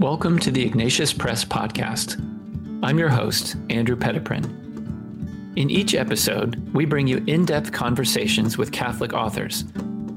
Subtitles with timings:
[0.00, 2.18] Welcome to the Ignatius Press Podcast.
[2.82, 4.46] I'm your host, Andrew Petiprin.
[5.58, 9.64] In each episode, we bring you in depth conversations with Catholic authors,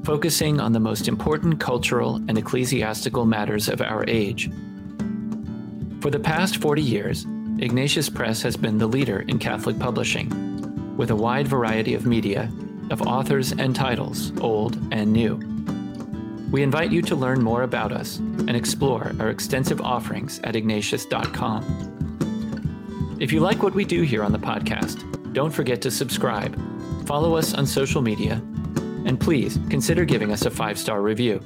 [0.02, 4.50] focusing on the most important cultural and ecclesiastical matters of our age.
[6.00, 7.26] For the past 40 years,
[7.58, 12.50] Ignatius Press has been the leader in Catholic publishing, with a wide variety of media,
[12.90, 15.53] of authors and titles, old and new.
[16.54, 23.16] We invite you to learn more about us and explore our extensive offerings at ignatius.com.
[23.18, 26.56] If you like what we do here on the podcast, don't forget to subscribe,
[27.06, 28.34] follow us on social media,
[29.04, 31.40] and please consider giving us a five star review.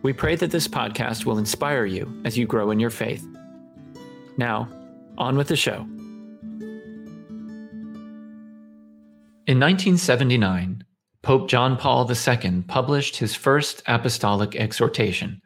[0.00, 3.26] We pray that this podcast will inspire you as you grow in your faith.
[4.38, 4.66] Now,
[5.18, 5.86] on with the show.
[9.46, 10.84] In 1979,
[11.24, 15.40] Pope John Paul II published his first apostolic exhortation,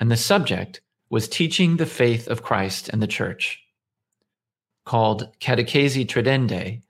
[0.00, 3.60] and the subject was teaching the faith of Christ and the Church.
[4.84, 6.82] Called Catechesi Tradendae,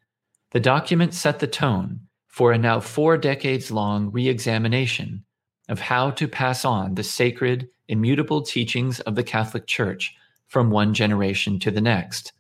[0.53, 5.27] the document set the tone for a now four decades long re examination
[5.69, 10.15] of how to pass on the sacred, immutable teachings of the Catholic Church
[10.49, 12.33] from one generation to the next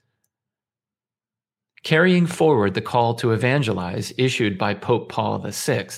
[1.82, 5.88] Carrying forward the call to evangelize issued by Pope Paul VI,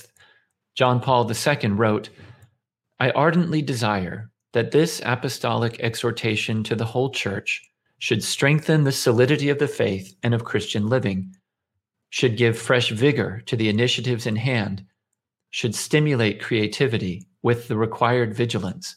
[0.75, 2.09] John Paul II wrote,
[2.99, 7.61] I ardently desire that this apostolic exhortation to the whole Church
[7.99, 11.35] should strengthen the solidity of the faith and of Christian living,
[12.09, 14.85] should give fresh vigor to the initiatives in hand,
[15.49, 18.95] should stimulate creativity with the required vigilance,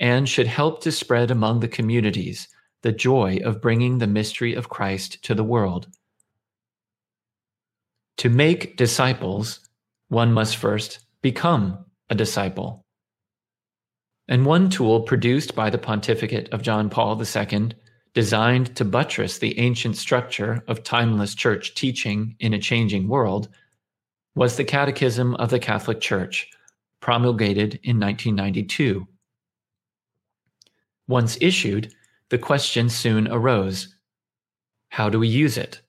[0.00, 2.48] and should help to spread among the communities
[2.82, 5.88] the joy of bringing the mystery of Christ to the world.
[8.18, 9.60] To make disciples,
[10.08, 12.84] one must first become a disciple.
[14.26, 17.70] And one tool produced by the pontificate of John Paul II,
[18.14, 23.48] designed to buttress the ancient structure of timeless church teaching in a changing world,
[24.34, 26.50] was the Catechism of the Catholic Church,
[27.00, 29.06] promulgated in 1992.
[31.06, 31.94] Once issued,
[32.30, 33.94] the question soon arose
[34.90, 35.82] how do we use it?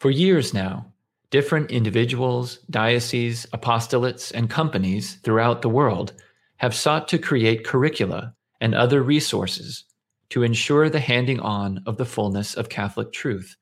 [0.00, 0.94] For years now,
[1.30, 6.14] different individuals, dioceses, apostolates, and companies throughout the world
[6.56, 9.84] have sought to create curricula and other resources
[10.30, 13.56] to ensure the handing on of the fullness of Catholic truth.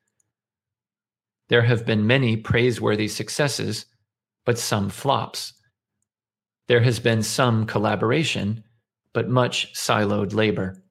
[1.48, 3.87] There have been many praiseworthy successes,
[4.44, 5.54] but some flops.
[6.69, 8.62] There has been some collaboration,
[9.12, 10.84] but much siloed labor.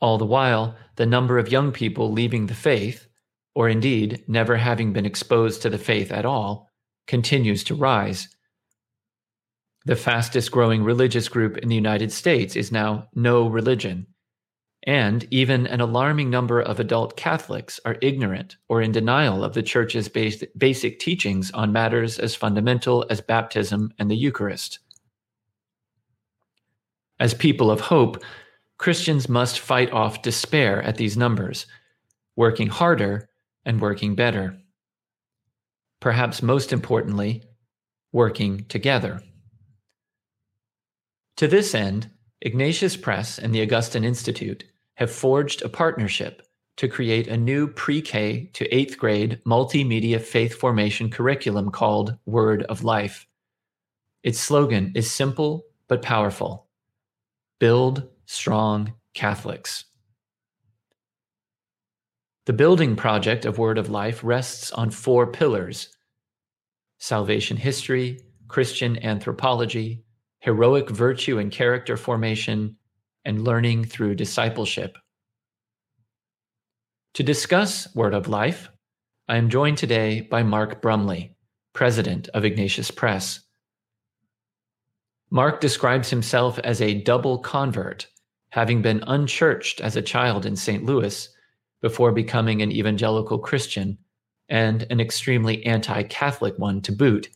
[0.00, 3.06] All the while, the number of young people leaving the faith
[3.54, 6.70] or indeed never having been exposed to the faith at all,
[7.06, 8.28] continues to rise.
[9.86, 14.06] The fastest growing religious group in the United States is now no religion.
[14.86, 19.62] And even an alarming number of adult Catholics are ignorant or in denial of the
[19.62, 24.80] Church's basic teachings on matters as fundamental as baptism and the Eucharist.
[27.20, 28.22] As people of hope,
[28.76, 31.66] Christians must fight off despair at these numbers,
[32.36, 33.28] working harder
[33.64, 34.58] and working better.
[36.00, 37.42] Perhaps most importantly,
[38.12, 39.22] working together.
[41.38, 42.10] To this end,
[42.40, 44.64] Ignatius Press and the Augustine Institute
[44.94, 46.42] have forged a partnership
[46.76, 52.64] to create a new pre K to eighth grade multimedia faith formation curriculum called Word
[52.64, 53.26] of Life.
[54.22, 56.66] Its slogan is simple but powerful
[57.58, 59.84] Build Strong Catholics.
[62.46, 65.88] The building project of Word of Life rests on four pillars
[66.98, 70.04] salvation history, Christian anthropology,
[70.40, 72.76] heroic virtue and character formation,
[73.24, 74.96] and learning through discipleship.
[77.14, 78.68] To discuss Word of Life,
[79.26, 81.34] I am joined today by Mark Brumley,
[81.72, 83.40] president of Ignatius Press.
[85.30, 88.06] Mark describes himself as a double convert,
[88.50, 90.84] having been unchurched as a child in St.
[90.84, 91.33] Louis
[91.84, 93.98] before becoming an evangelical Christian
[94.48, 97.28] and an extremely anti Catholic one to boot,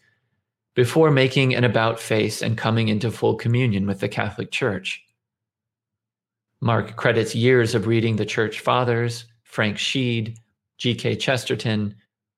[0.74, 5.04] before making an about face and coming into full communion with the Catholic Church.
[6.62, 10.38] Mark credits years of reading the Church Fathers, Frank Sheed,
[10.78, 11.16] G.K.
[11.16, 11.94] Chesterton,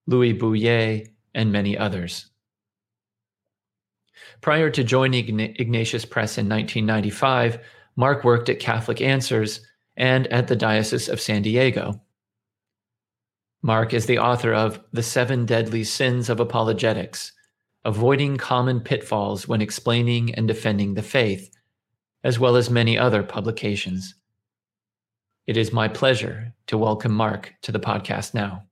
[0.09, 2.27] Louis Bouyer, and many others.
[4.41, 7.61] Prior to joining Ignatius Press in 1995,
[7.95, 9.61] Mark worked at Catholic Answers
[9.97, 12.01] and at the Diocese of San Diego.
[13.63, 17.33] Mark is the author of The Seven Deadly Sins of Apologetics,
[17.85, 21.51] Avoiding Common Pitfalls When Explaining and Defending the Faith,
[22.25, 24.15] as well as many other publications.
[25.47, 28.65] It is my pleasure to welcome Mark to the podcast now.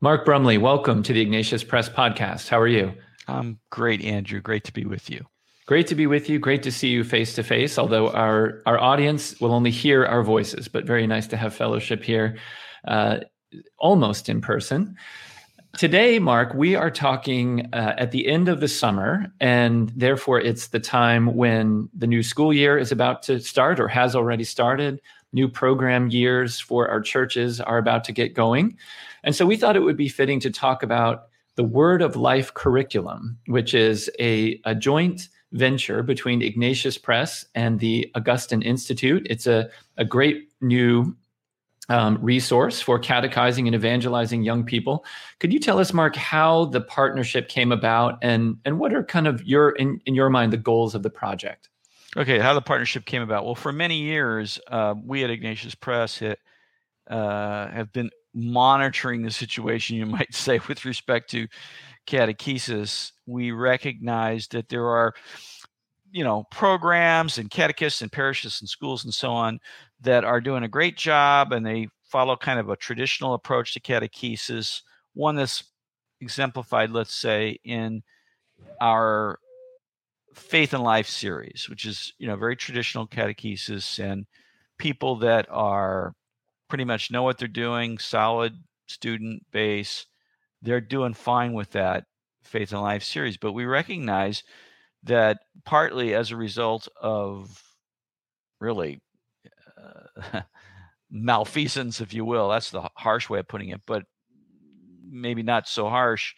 [0.00, 2.48] Mark Brumley, welcome to the Ignatius Press podcast.
[2.48, 2.94] How are you?
[3.28, 4.40] I'm great, Andrew.
[4.40, 5.26] Great to be with you.
[5.66, 6.38] Great to be with you.
[6.38, 10.22] Great to see you face to face, although our, our audience will only hear our
[10.22, 12.38] voices, but very nice to have fellowship here,
[12.86, 13.18] uh,
[13.76, 14.96] almost in person.
[15.76, 20.68] Today, Mark, we are talking uh, at the end of the summer, and therefore it's
[20.68, 25.02] the time when the new school year is about to start or has already started.
[25.32, 28.78] New program years for our churches are about to get going.
[29.24, 31.26] And so we thought it would be fitting to talk about
[31.56, 37.80] the Word of Life curriculum, which is a, a joint venture between Ignatius Press and
[37.80, 39.26] the Augustine Institute.
[39.28, 41.16] It's a, a great new
[41.88, 45.04] um, resource for catechizing and evangelizing young people.
[45.38, 49.26] Could you tell us, Mark, how the partnership came about and, and what are kind
[49.26, 51.68] of your, in, in your mind, the goals of the project?
[52.16, 53.44] Okay, how the partnership came about.
[53.44, 56.40] Well, for many years, uh, we at Ignatius Press hit,
[57.08, 61.48] uh, have been monitoring the situation, you might say, with respect to
[62.06, 65.14] catechesis, we recognize that there are,
[66.12, 69.58] you know, programs and catechists and parishes and schools and so on
[70.00, 73.80] that are doing a great job and they follow kind of a traditional approach to
[73.80, 74.82] catechesis,
[75.14, 75.64] one that's
[76.20, 78.02] exemplified, let's say, in
[78.80, 79.38] our
[80.34, 84.26] faith and life series, which is, you know, very traditional catechesis and
[84.78, 86.14] people that are
[86.68, 88.54] pretty much know what they're doing, solid
[88.86, 90.06] student base,
[90.62, 92.04] they're doing fine with that
[92.42, 93.36] Faith and Life series.
[93.36, 94.42] But we recognize
[95.04, 97.62] that partly as a result of
[98.60, 99.00] really
[100.32, 100.40] uh,
[101.10, 104.04] malfeasance, if you will, that's the harsh way of putting it, but
[105.08, 106.34] maybe not so harsh,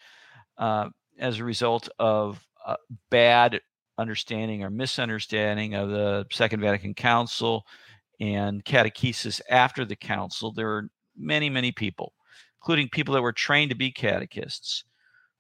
[0.59, 0.89] uh,
[1.19, 2.45] as a result of
[3.11, 3.61] bad
[3.97, 7.65] understanding or misunderstanding of the Second Vatican Council
[8.21, 10.53] and catechesis after the council.
[10.53, 12.15] There are many, many people
[12.61, 14.85] including people that were trained to be catechists,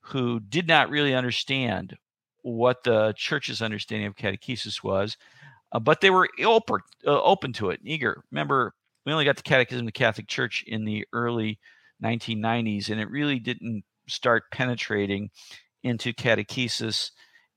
[0.00, 1.96] who did not really understand
[2.42, 5.16] what the church's understanding of catechesis was,
[5.72, 8.22] uh, but they were open, uh, open to it, eager.
[8.30, 11.58] Remember, we only got the Catechism of the Catholic Church in the early
[12.02, 15.30] 1990s, and it really didn't start penetrating
[15.82, 17.10] into catechesis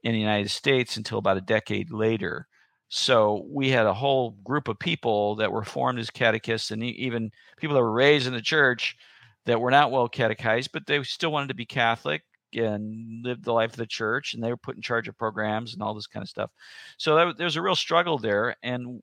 [0.04, 2.48] in the United States until about a decade later.
[2.94, 7.32] So we had a whole group of people that were formed as catechists, and even
[7.56, 8.98] people that were raised in the church
[9.46, 12.22] that were not well catechized, but they still wanted to be Catholic
[12.54, 15.74] and live the life of the church, and they were put in charge of programs
[15.74, 16.52] and all this kind of stuff.
[16.98, 18.58] So that, there's a real struggle there.
[18.62, 19.02] And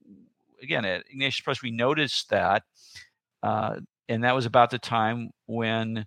[0.63, 2.65] again, at Ignatius Press, we noticed that,
[3.43, 3.77] uh,
[4.11, 6.05] and that was about the time when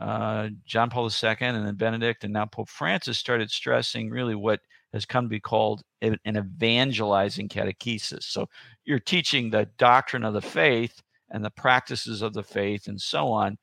[0.00, 4.58] uh, John Paul II and then Benedict and now Pope Francis started stressing really what
[4.92, 8.24] has come to be called an evangelizing catechesis.
[8.24, 8.48] So
[8.84, 13.28] you're teaching the doctrine of the faith and the practices of the faith and so
[13.28, 13.58] on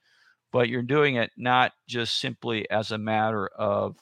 [0.51, 3.95] but you're doing it not just simply as a matter of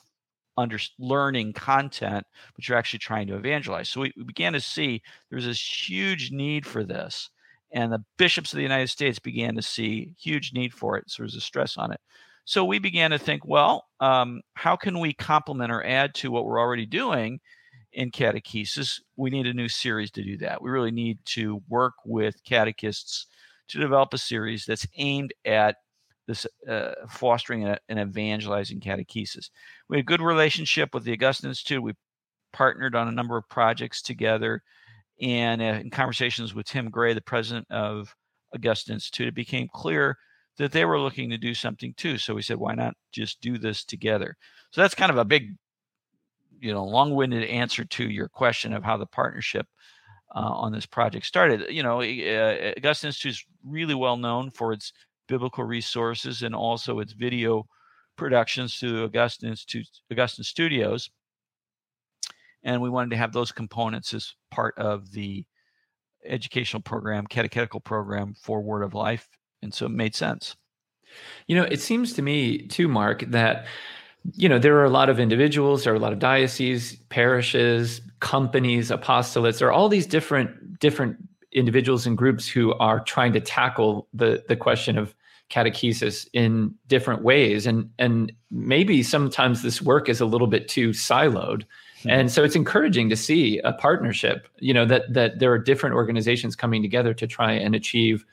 [0.58, 3.90] under learning content, but you're actually trying to evangelize.
[3.90, 7.30] So we, we began to see there's this huge need for this.
[7.74, 11.10] And the bishops of the United States began to see huge need for it.
[11.10, 12.00] So there's a stress on it.
[12.46, 16.46] So we began to think, well, um, how can we complement or add to what
[16.46, 17.40] we're already doing
[17.96, 19.02] in catechesis?
[19.16, 20.62] We need a new series to do that.
[20.62, 23.26] We really need to work with catechists
[23.70, 25.78] to develop a series that's aimed at
[26.28, 29.50] this uh, fostering a, an evangelizing catechesis.
[29.90, 31.82] We had a good relationship with the Augustine Institute.
[31.82, 31.94] We
[32.54, 34.62] partnered on a number of projects together,
[35.22, 38.16] and uh, in conversations with Tim Gray, the president of
[38.54, 40.18] Augustine Institute, it became clear
[40.58, 42.18] that they were looking to do something too.
[42.18, 44.38] So we said, why not just do this together?
[44.72, 45.56] So that's kind of a big,
[46.66, 49.68] you know, long-winded answer to your question of how the partnership
[50.36, 51.66] uh, on this project started.
[51.70, 54.92] You know, uh, Augustine Institute is really well known for its
[55.28, 57.68] biblical resources and also its video
[58.16, 61.12] productions through Augustine Institute, Augustine Studios.
[62.64, 65.46] And we wanted to have those components as part of the
[66.26, 69.28] educational program, catechetical program for Word of Life.
[69.62, 70.56] And so it made sense.
[71.46, 73.68] You know, it seems to me too, Mark, that
[74.34, 78.02] you know there are a lot of individuals there are a lot of dioceses parishes
[78.26, 79.60] companies apostolates.
[79.60, 81.18] There are all these different different
[81.52, 85.16] individuals and groups who are trying to tackle the the question of
[85.52, 87.68] catechesis in different ways.
[87.68, 91.64] And and maybe sometimes this work is a little bit too siloed.
[92.00, 92.10] Mm-hmm.
[92.10, 95.96] and so it's encouraging to see a partnership you know that that there are different
[95.96, 98.26] organizations coming together to try and achieve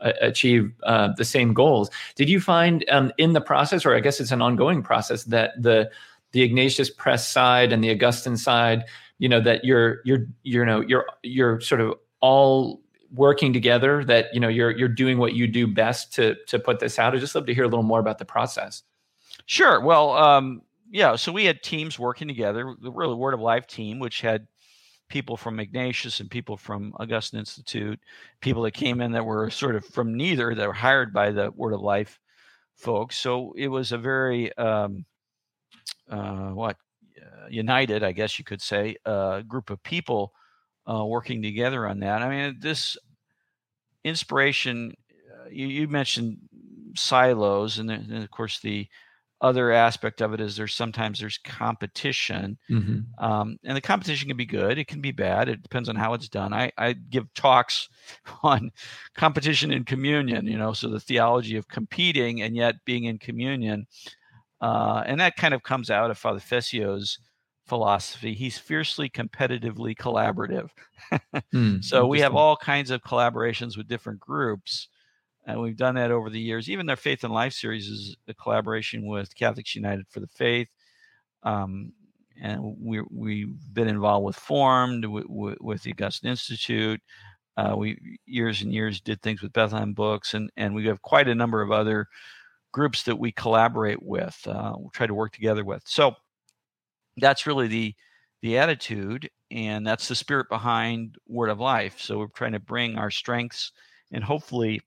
[0.00, 1.90] achieve uh, the same goals.
[2.14, 5.60] Did you find um, in the process, or I guess it's an ongoing process, that
[5.60, 5.90] the
[6.32, 8.84] the Ignatius Press side and the Augustine side,
[9.18, 12.80] you know, that you're you're you know you're you're sort of all
[13.12, 14.04] working together.
[14.04, 17.14] That you know you're you're doing what you do best to to put this out.
[17.14, 18.82] I'd just love to hear a little more about the process.
[19.46, 19.80] Sure.
[19.80, 21.16] Well, um, yeah.
[21.16, 22.74] So we had teams working together.
[22.80, 24.46] The really Word of Life team, which had
[25.10, 28.00] people from Ignatius and people from Augustine Institute,
[28.40, 31.50] people that came in that were sort of from neither that were hired by the
[31.50, 32.18] Word of Life
[32.76, 33.18] folks.
[33.18, 35.04] So it was a very um,
[36.08, 36.76] uh, what
[37.20, 40.32] uh, united, I guess you could say, uh, group of people
[40.90, 42.22] uh, working together on that.
[42.22, 42.96] I mean, this
[44.04, 44.94] inspiration.
[45.30, 46.38] Uh, you, you, mentioned
[46.96, 48.86] silos, and, and of course the
[49.40, 53.24] other aspect of it is there's sometimes there's competition mm-hmm.
[53.24, 56.12] um, and the competition can be good it can be bad it depends on how
[56.14, 56.52] it's done.
[56.52, 57.88] I, I give talks
[58.42, 58.70] on
[59.14, 63.86] competition in communion you know so the theology of competing and yet being in communion
[64.60, 67.18] uh, and that kind of comes out of father Fessio's
[67.70, 68.34] philosophy.
[68.34, 70.68] He's fiercely competitively collaborative.
[71.54, 74.88] Mm, so we have all kinds of collaborations with different groups
[75.50, 76.68] and we've done that over the years.
[76.68, 80.68] Even their Faith and Life series is a collaboration with Catholics United for the Faith.
[81.42, 81.92] Um,
[82.40, 85.26] and we, we've been involved with Formed, with,
[85.60, 87.00] with the Augustine Institute.
[87.56, 91.28] Uh, we years and years did things with Bethlehem Books, and, and we have quite
[91.28, 92.06] a number of other
[92.72, 95.82] groups that we collaborate with, uh, we try to work together with.
[95.86, 96.14] So
[97.16, 97.94] that's really the
[98.42, 102.00] the attitude, and that's the spirit behind Word of Life.
[102.00, 103.72] So we're trying to bring our strengths
[104.12, 104.80] and hopefully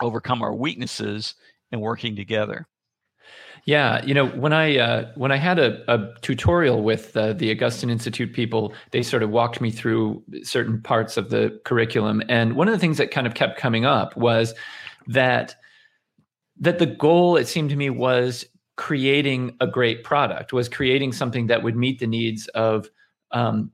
[0.00, 1.34] overcome our weaknesses
[1.72, 2.66] and working together.
[3.64, 7.50] Yeah, you know, when I uh, when I had a, a tutorial with uh, the
[7.50, 12.54] Augustine Institute people, they sort of walked me through certain parts of the curriculum, and
[12.54, 14.54] one of the things that kind of kept coming up was
[15.08, 15.56] that
[16.60, 18.44] that the goal, it seemed to me, was
[18.76, 22.88] creating a great product, was creating something that would meet the needs of
[23.32, 23.72] um,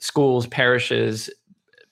[0.00, 1.30] schools, parishes,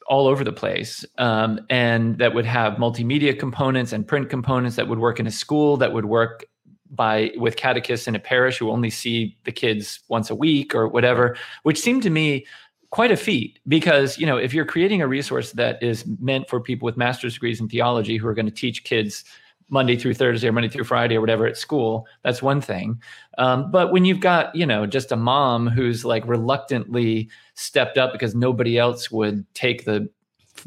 [0.06, 4.88] all over the place um, and that would have multimedia components and print components that
[4.88, 6.44] would work in a school that would work
[6.90, 10.88] by with catechists in a parish who only see the kids once a week or
[10.88, 12.46] whatever which seemed to me
[12.90, 16.61] quite a feat because you know if you're creating a resource that is meant for
[16.61, 19.25] people with master's degrees in theology who are going to teach kids
[19.68, 22.06] Monday through Thursday or Monday through Friday or whatever at school.
[22.23, 23.00] That's one thing.
[23.38, 28.12] Um, but when you've got, you know, just a mom who's like reluctantly stepped up
[28.12, 30.09] because nobody else would take the,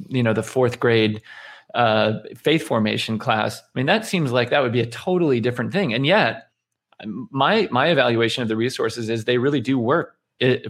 [0.09, 1.21] you know, the fourth grade
[1.75, 5.71] uh, faith formation class, I mean, that seems like that would be a totally different
[5.71, 5.93] thing.
[5.93, 6.49] And yet,
[7.05, 10.17] my my evaluation of the resources is they really do work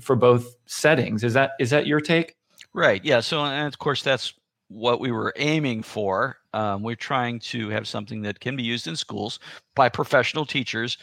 [0.01, 1.23] for both settings.
[1.23, 2.35] Is that is that your take?
[2.73, 3.03] Right.
[3.03, 3.21] Yeah.
[3.21, 4.33] So, and of course, that's
[4.67, 6.37] what we were aiming for.
[6.57, 9.37] Um, we're trying to have something that can be used in schools
[9.75, 10.97] by professional teachers,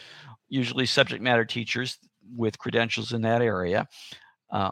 [0.49, 1.97] usually subject matter teachers
[2.35, 3.87] with credentials in that area.
[4.51, 4.71] Uh,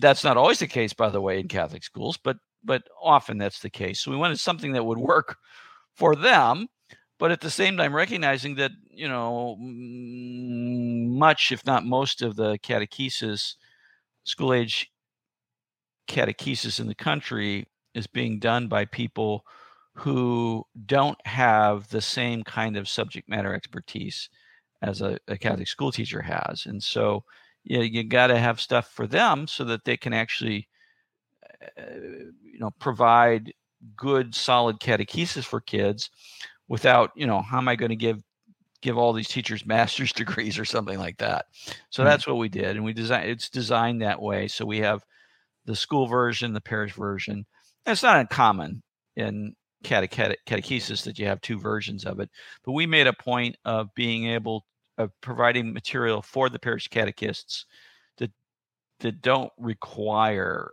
[0.00, 3.60] that's not always the case, by the way, in Catholic schools, but but often that's
[3.60, 4.00] the case.
[4.00, 5.36] So we wanted something that would work
[5.94, 6.66] for them,
[7.20, 12.58] but at the same time recognizing that you know much, if not most, of the
[12.58, 13.54] catechesis,
[14.24, 14.90] school age
[16.08, 19.44] catechesis in the country is being done by people
[19.94, 24.28] who don't have the same kind of subject matter expertise
[24.82, 26.66] as a, a Catholic school teacher has.
[26.66, 27.24] And so
[27.62, 30.68] you, know, you got to have stuff for them so that they can actually,
[31.78, 31.82] uh,
[32.42, 33.52] you know, provide
[33.96, 36.10] good, solid catechesis for kids
[36.68, 38.22] without, you know, how am I going to give
[38.82, 41.46] give all these teachers master's degrees or something like that.
[41.88, 42.10] So mm-hmm.
[42.10, 43.30] that's what we did, and we designed.
[43.30, 44.48] It's designed that way.
[44.48, 45.04] So we have
[45.64, 47.46] the school version, the parish version,
[47.86, 48.82] it's not uncommon
[49.16, 52.30] in catechesis that you have two versions of it,
[52.64, 54.64] but we made a point of being able
[54.98, 57.66] of providing material for the parish catechists
[58.18, 58.30] that
[59.00, 60.70] that don't require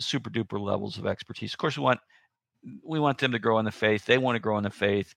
[0.00, 1.52] super duper levels of expertise.
[1.52, 2.00] Of course, we want
[2.84, 4.04] we want them to grow in the faith.
[4.04, 5.14] They want to grow in the faith.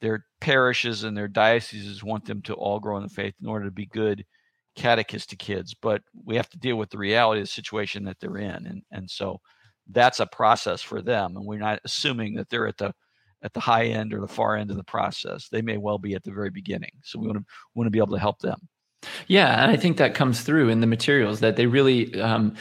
[0.00, 3.66] Their parishes and their dioceses want them to all grow in the faith in order
[3.66, 4.24] to be good
[4.76, 5.74] catechists to kids.
[5.74, 8.82] But we have to deal with the reality of the situation that they're in, and
[8.90, 9.40] and so
[9.90, 12.92] that's a process for them and we're not assuming that they're at the
[13.42, 15.48] at the high end or the far end of the process.
[15.48, 17.44] They may well be at the very beginning so we want to
[17.74, 18.68] want to be able to help them.
[19.28, 22.54] Yeah and i think that comes through in the materials that they really um,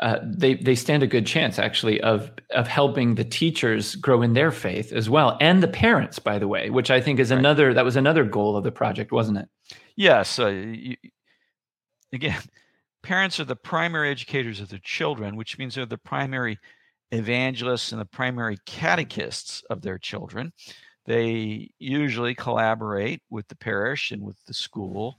[0.00, 4.32] uh, they they stand a good chance actually of of helping the teachers grow in
[4.32, 7.38] their faith as well and the parents by the way which i think is right.
[7.38, 9.48] another that was another goal of the project wasn't it?
[9.96, 10.96] Yes uh, you,
[12.12, 12.40] again
[13.02, 16.58] parents are the primary educators of their children, which means they're the primary
[17.10, 20.52] evangelists and the primary catechists of their children.
[21.04, 25.18] They usually collaborate with the parish and with the school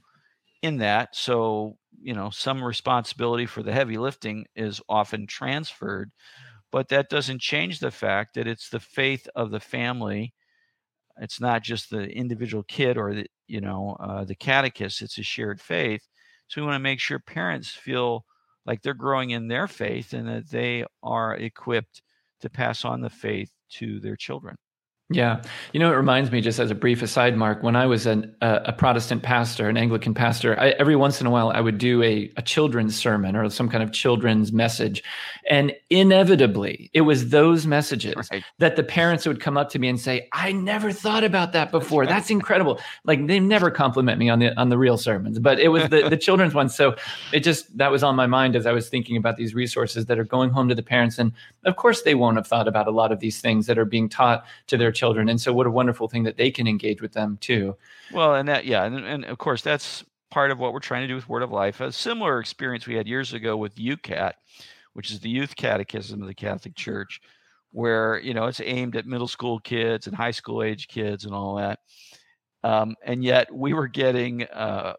[0.62, 1.14] in that.
[1.14, 6.10] So, you know, some responsibility for the heavy lifting is often transferred,
[6.72, 10.32] but that doesn't change the fact that it's the faith of the family.
[11.20, 15.22] It's not just the individual kid or the, you know, uh, the catechist, it's a
[15.22, 16.02] shared faith.
[16.48, 18.24] So we want to make sure parents feel
[18.66, 22.02] like they're growing in their faith and that they are equipped
[22.40, 24.56] to pass on the faith to their children.
[25.10, 25.42] Yeah.
[25.74, 28.34] You know, it reminds me, just as a brief aside, Mark, when I was an,
[28.40, 31.76] uh, a Protestant pastor, an Anglican pastor, I, every once in a while I would
[31.76, 35.02] do a, a children's sermon or some kind of children's message.
[35.50, 38.42] And inevitably, it was those messages right.
[38.58, 41.70] that the parents would come up to me and say, I never thought about that
[41.70, 42.06] before.
[42.06, 42.80] That's, That's incredible.
[43.04, 46.08] Like they never compliment me on the on the real sermons, but it was the,
[46.08, 46.74] the children's ones.
[46.74, 46.96] So
[47.30, 50.18] it just that was on my mind as I was thinking about these resources that
[50.18, 51.18] are going home to the parents.
[51.18, 51.32] And
[51.66, 54.08] of course, they won't have thought about a lot of these things that are being
[54.08, 55.28] taught to their children.
[55.28, 57.76] And so, what a wonderful thing that they can engage with them too.
[58.12, 61.08] Well, and that, yeah, and, and of course, that's part of what we're trying to
[61.08, 61.80] do with Word of Life.
[61.80, 64.32] A similar experience we had years ago with YOUCAT
[64.94, 67.20] which is the Youth Catechism of the Catholic Church,
[67.72, 71.34] where you know it's aimed at middle school kids and high school age kids and
[71.34, 71.80] all that.
[72.62, 74.94] Um, and yet, we were getting uh,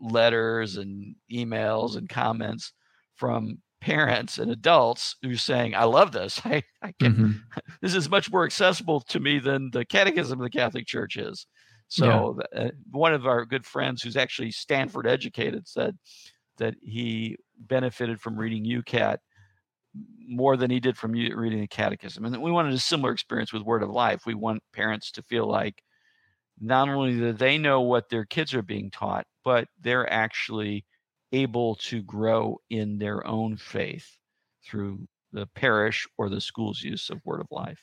[0.00, 2.72] letters and emails and comments
[3.16, 6.40] from parents and adults who's saying, I love this.
[6.44, 7.32] I, I can, mm-hmm.
[7.80, 11.46] this is much more accessible to me than the catechism of the Catholic Church is.
[11.88, 12.60] So yeah.
[12.66, 15.98] uh, one of our good friends who's actually Stanford educated said
[16.58, 19.16] that he benefited from reading YOUCAT
[20.28, 22.24] more than he did from reading the catechism.
[22.24, 24.22] And we wanted a similar experience with Word of Life.
[24.24, 25.82] We want parents to feel like
[26.60, 30.84] not only that they know what their kids are being taught, but they're actually
[31.32, 34.06] able to grow in their own faith
[34.64, 37.82] through the parish or the school's use of Word of Life.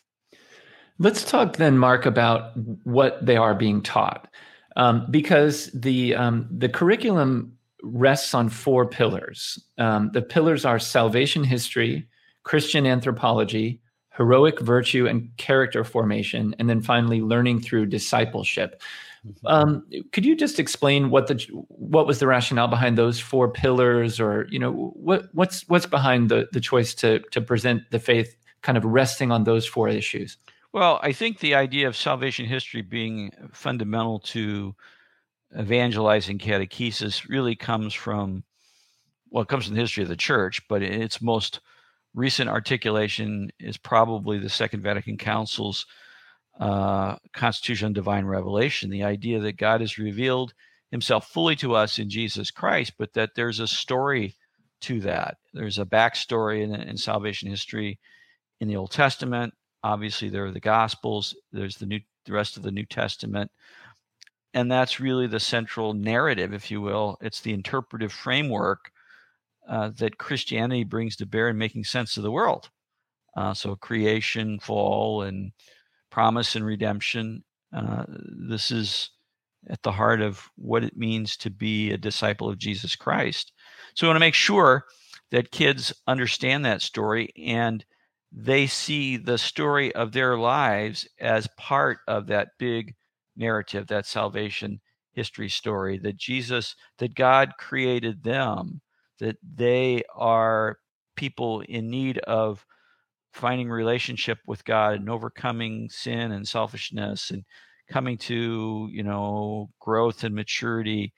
[1.00, 2.52] Let's talk then, Mark, about
[2.84, 4.28] what they are being taught,
[4.76, 9.64] um, because the um, the curriculum rests on four pillars.
[9.78, 12.08] Um, the pillars are salvation history,
[12.44, 13.80] Christian anthropology,
[14.18, 18.82] heroic virtue and character formation, and then finally learning through discipleship.
[19.28, 19.48] Mm-hmm.
[19.48, 24.20] Um, could you just explain what the what was the rationale behind those four pillars,
[24.20, 28.36] or you know what what's what's behind the the choice to to present the faith
[28.62, 30.38] kind of resting on those four issues?
[30.74, 34.76] Well, I think the idea of salvation history being fundamental to
[35.58, 38.44] evangelizing catechesis really comes from
[39.30, 41.60] well, it comes from the history of the church, but its most
[42.14, 45.86] recent articulation is probably the Second Vatican Council's
[46.60, 50.54] uh, Constitution on Divine Revelation, the idea that God has revealed
[50.92, 54.36] himself fully to us in Jesus Christ, but that there's a story
[54.82, 55.38] to that.
[55.54, 58.00] There's a backstory in, in salvation history
[58.60, 59.54] in the Old Testament.
[59.84, 61.36] Obviously, there are the Gospels.
[61.52, 63.52] There's the new, the rest of the New Testament,
[64.54, 67.18] and that's really the central narrative, if you will.
[67.22, 68.92] It's the interpretive framework
[69.70, 72.70] uh, that Christianity brings to bear in making sense of the world.
[73.36, 75.52] Uh, so, creation, fall, and
[76.18, 77.44] promise and redemption.
[77.72, 79.12] Uh, this is
[79.70, 83.52] at the heart of what it means to be a disciple of Jesus Christ.
[83.94, 84.86] So we want to make sure
[85.30, 87.86] that kids understand that story and
[88.32, 92.96] they see the story of their lives as part of that big
[93.36, 98.82] narrative, that salvation history story, that Jesus, that God created them,
[99.20, 100.80] that they are
[101.16, 102.66] people in need of
[103.38, 107.44] finding relationship with God and overcoming sin and selfishness and
[107.90, 111.14] coming to you know growth and maturity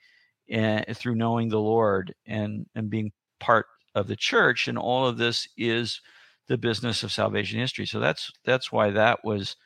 [0.48, 4.68] and through knowing the Lord and and being part of the church.
[4.68, 6.00] And all of this is
[6.48, 7.86] the business of salvation history.
[7.86, 9.56] So that's that's why that was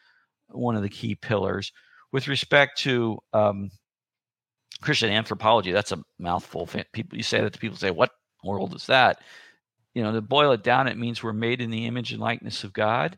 [0.49, 1.73] one of the key pillars.
[2.13, 3.71] With respect to um,
[4.81, 6.69] Christian anthropology that's a mouthful.
[6.93, 8.11] People you say that to people say what
[8.45, 9.19] world is that
[9.95, 12.65] you know, to boil it down, it means we're made in the image and likeness
[12.65, 13.17] of God.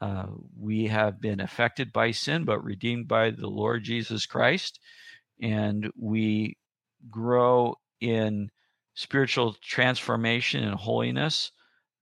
[0.00, 0.26] Uh,
[0.58, 4.78] we have been affected by sin, but redeemed by the Lord Jesus Christ.
[5.40, 6.58] And we
[7.10, 8.50] grow in
[8.94, 11.52] spiritual transformation and holiness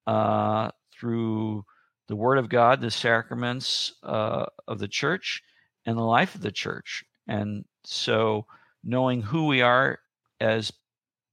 [0.06, 1.64] uh, through
[2.08, 5.42] the Word of God, the sacraments uh, of the church,
[5.86, 7.04] and the life of the church.
[7.28, 8.46] And so,
[8.82, 10.00] knowing who we are
[10.40, 10.72] as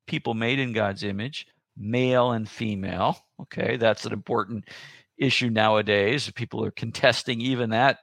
[0.07, 1.47] people made in God's image,
[1.79, 3.17] male and female.
[3.41, 4.65] Okay, that's an important
[5.17, 6.29] issue nowadays.
[6.31, 7.99] People are contesting even that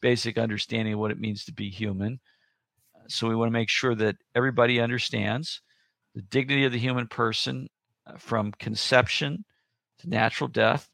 [0.00, 2.20] basic understanding of what it means to be human.
[3.08, 5.60] So we want to make sure that everybody understands
[6.14, 7.68] the dignity of the human person
[8.06, 9.44] uh, from conception
[9.98, 10.90] to natural death,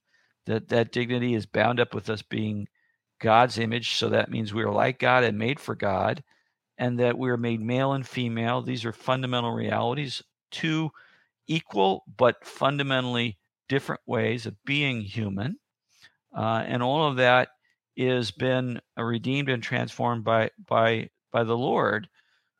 [0.46, 2.68] that that dignity is bound up with us being
[3.20, 3.94] God's image.
[3.94, 6.22] So that means we are like God and made for God,
[6.78, 8.60] and that we are made male and female.
[8.62, 10.90] These are fundamental realities, two
[11.46, 15.56] equal but fundamentally different ways of being human.
[16.36, 17.48] Uh, and all of that
[17.96, 22.08] is been redeemed and transformed by by by the Lord.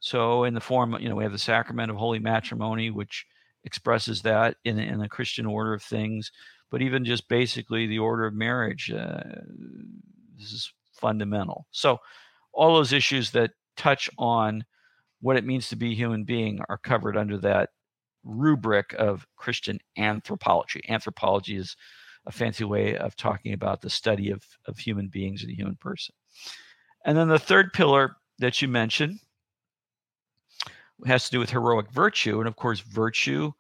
[0.01, 3.27] So in the form, you know, we have the sacrament of holy matrimony, which
[3.65, 6.31] expresses that in in the Christian order of things.
[6.71, 9.21] But even just basically the order of marriage, uh,
[10.37, 11.67] this is fundamental.
[11.71, 11.99] So
[12.53, 14.65] all those issues that touch on
[15.21, 17.71] what it means to be a human being are covered under that
[18.27, 20.83] rubric of Christian anthropology.
[20.89, 21.77] Anthropology is
[22.27, 25.77] a fancy way of talking about the study of, of human beings and the human
[25.77, 26.15] person.
[27.05, 29.21] And then the third pillar that you mentioned
[31.07, 32.39] has to do with heroic virtue.
[32.41, 33.53] And of course, virtue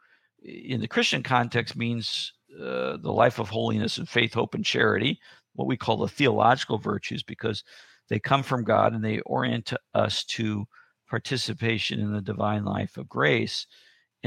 [0.42, 5.20] in the Christian context means uh, the life of holiness and faith, hope, and charity,
[5.54, 7.62] what we call the theological virtues, because
[8.08, 10.66] they come from God and they orient us to
[11.08, 13.66] participation in the divine life of grace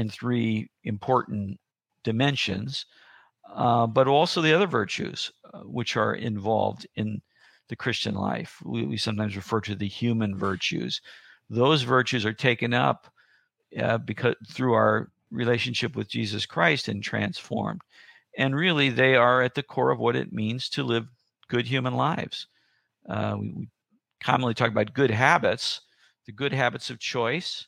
[0.00, 1.60] in three important
[2.04, 2.86] dimensions,
[3.54, 7.20] uh, but also the other virtues uh, which are involved in
[7.68, 8.56] the Christian life.
[8.64, 11.00] We, we, sometimes refer to the human virtues.
[11.50, 13.12] Those virtues are taken up
[13.78, 17.82] uh, because through our relationship with Jesus Christ and transformed.
[18.38, 21.06] And really, they are at the core of what it means to live
[21.48, 22.46] good human lives.
[23.08, 23.68] Uh, we, we,
[24.22, 25.80] commonly talk about good habits,
[26.26, 27.66] the good habits of choice.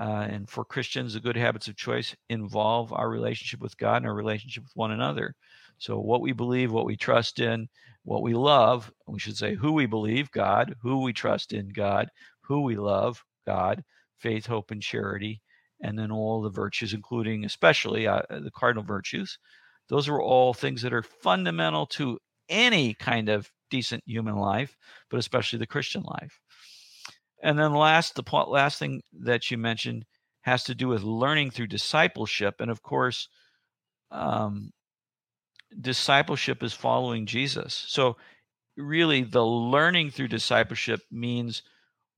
[0.00, 4.06] Uh, and for Christians, the good habits of choice involve our relationship with God and
[4.06, 5.34] our relationship with one another.
[5.76, 7.68] So, what we believe, what we trust in,
[8.04, 12.08] what we love, we should say who we believe, God, who we trust in, God,
[12.40, 13.84] who we love, God,
[14.18, 15.42] faith, hope, and charity,
[15.82, 19.38] and then all the virtues, including especially uh, the cardinal virtues.
[19.88, 24.76] Those are all things that are fundamental to any kind of decent human life,
[25.10, 26.40] but especially the Christian life.
[27.42, 30.04] And then last, the last thing that you mentioned
[30.42, 33.28] has to do with learning through discipleship, and of course,
[34.10, 34.70] um,
[35.80, 37.84] discipleship is following Jesus.
[37.88, 38.16] So,
[38.76, 41.62] really, the learning through discipleship means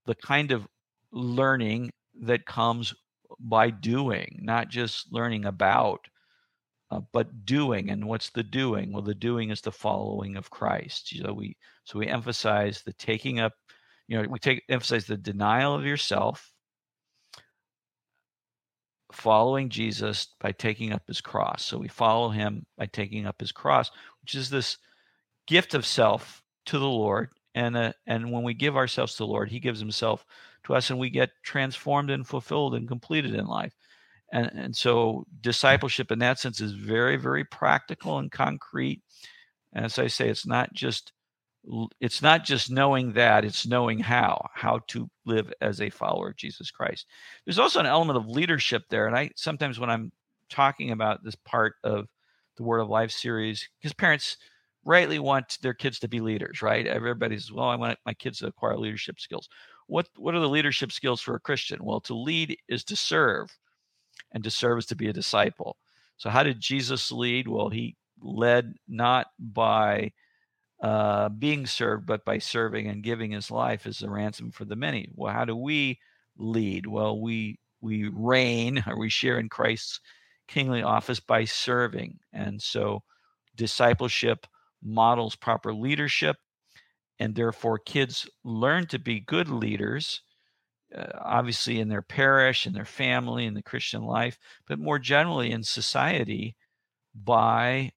[0.06, 0.66] the kind of
[1.12, 1.90] learning
[2.22, 2.94] that comes
[3.38, 6.06] by doing, not just learning about,
[6.90, 7.90] uh, but doing.
[7.90, 8.92] And what's the doing?
[8.92, 11.14] Well, the doing is the following of Christ.
[11.22, 13.54] So we so we emphasize the taking up.
[14.12, 16.52] You know, we take emphasize the denial of yourself,
[19.10, 21.64] following Jesus by taking up his cross.
[21.64, 24.76] So we follow him by taking up his cross, which is this
[25.46, 27.30] gift of self to the Lord.
[27.54, 30.26] And uh, and when we give ourselves to the Lord, He gives Himself
[30.64, 33.72] to us and we get transformed and fulfilled and completed in life.
[34.30, 39.00] And, and so discipleship in that sense is very, very practical and concrete.
[39.72, 41.14] And as I say, it's not just
[42.00, 46.36] it's not just knowing that it's knowing how how to live as a follower of
[46.36, 47.06] jesus christ
[47.44, 50.10] there's also an element of leadership there and i sometimes when i'm
[50.50, 52.08] talking about this part of
[52.56, 54.36] the word of life series because parents
[54.84, 58.48] rightly want their kids to be leaders right everybody's well i want my kids to
[58.48, 59.48] acquire leadership skills
[59.86, 61.84] what what are the leadership skills for a Christian?
[61.84, 63.50] Well, to lead is to serve,
[64.32, 65.76] and to serve is to be a disciple.
[66.16, 67.48] So, how did Jesus lead?
[67.48, 70.12] Well, he led not by
[70.82, 74.76] uh, being served, but by serving and giving his life as a ransom for the
[74.76, 75.08] many.
[75.14, 76.00] Well, how do we
[76.36, 76.86] lead?
[76.86, 80.00] Well, we we reign or we share in Christ's
[80.48, 83.02] kingly office by serving, and so
[83.56, 84.46] discipleship
[84.82, 86.36] models proper leadership
[87.18, 90.22] and therefore kids learn to be good leaders
[90.96, 95.52] uh, obviously in their parish in their family in the christian life but more generally
[95.52, 96.56] in society
[97.14, 97.92] by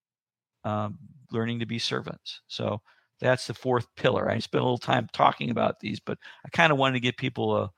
[0.63, 0.97] um,
[1.35, 2.81] learning to be servants so
[3.19, 6.71] that's the fourth pillar i spent a little time talking about these but i kind
[6.71, 7.71] of wanted to give people a,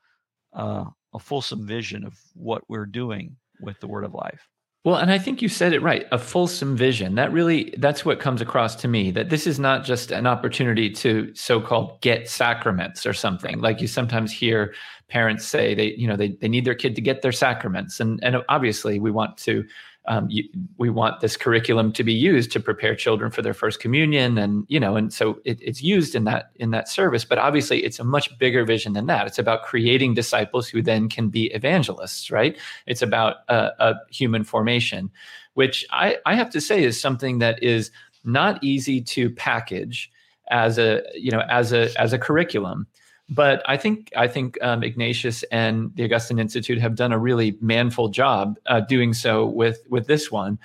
[0.53, 4.47] a, a fulsome vision of what we're doing with the word of life
[4.87, 7.15] well, and I think you said it right, a fulsome vision.
[7.15, 10.89] That really that's what comes across to me that this is not just an opportunity
[10.91, 13.59] to so-called get sacraments or something.
[13.59, 14.73] Like you sometimes hear
[15.09, 17.99] parents say they, you know, they, they need their kid to get their sacraments.
[17.99, 19.65] And and obviously we want to
[20.07, 23.79] um, you, we want this curriculum to be used to prepare children for their first
[23.79, 27.37] communion and you know and so it, it's used in that in that service but
[27.37, 29.27] obviously it's a much bigger vision than that.
[29.27, 32.57] It's about creating disciples who then can be evangelists right?
[32.85, 35.11] It's about a, a human formation
[35.53, 37.91] which I, I have to say is something that is
[38.23, 40.11] not easy to package
[40.49, 42.87] as a you know as a as a curriculum
[43.29, 47.57] but I think I think um, Ignatius and the Augustine Institute have done a really
[47.59, 50.57] manful job uh, doing so with with this one,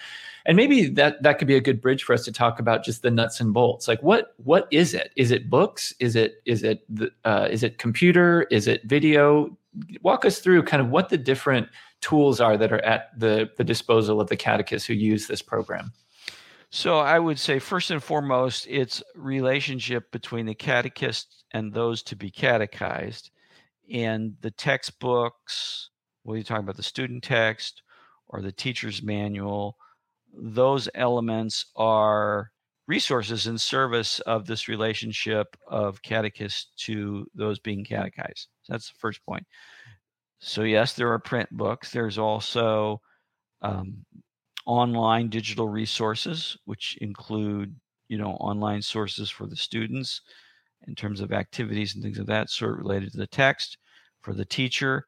[0.47, 3.03] and maybe that that could be a good bridge for us to talk about just
[3.03, 3.89] the nuts and bolts.
[3.89, 5.13] Like what what is it?
[5.17, 5.93] Is it books?
[5.99, 8.43] Is it is it the, uh, is it computer?
[8.51, 9.57] Is it video?
[10.03, 11.69] Walk us through kind of what the different
[12.01, 15.93] tools are that are at the the disposal of the catechists who use this program.
[16.75, 22.17] So I would say first and foremost, it's relationship between the catechist and those to
[22.17, 23.31] be catechized.
[23.93, 25.91] And the textbooks,
[26.23, 27.83] whether you're talking about the student text
[28.27, 29.77] or the teacher's manual,
[30.33, 32.51] those elements are
[32.87, 38.49] resources in service of this relationship of catechist to those being catechized.
[38.63, 39.47] So that's the first point.
[40.39, 41.91] So yes, there are print books.
[41.93, 43.03] There's also
[43.61, 44.07] um,
[44.67, 47.75] online digital resources, which include,
[48.09, 50.21] you know, online sources for the students
[50.87, 53.79] in terms of activities and things of that sort related to the text,
[54.21, 55.07] for the teacher,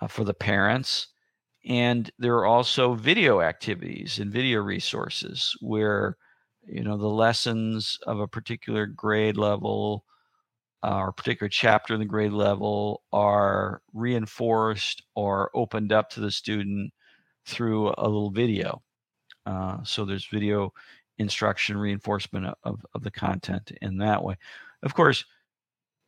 [0.00, 1.08] uh, for the parents.
[1.64, 6.16] And there are also video activities and video resources where,
[6.66, 10.04] you know, the lessons of a particular grade level
[10.84, 16.30] uh, or particular chapter in the grade level are reinforced or opened up to the
[16.30, 16.92] student
[17.46, 18.82] through a little video.
[19.46, 20.72] Uh, so there's video
[21.18, 24.36] instruction reinforcement of, of the content in that way.
[24.82, 25.24] Of course,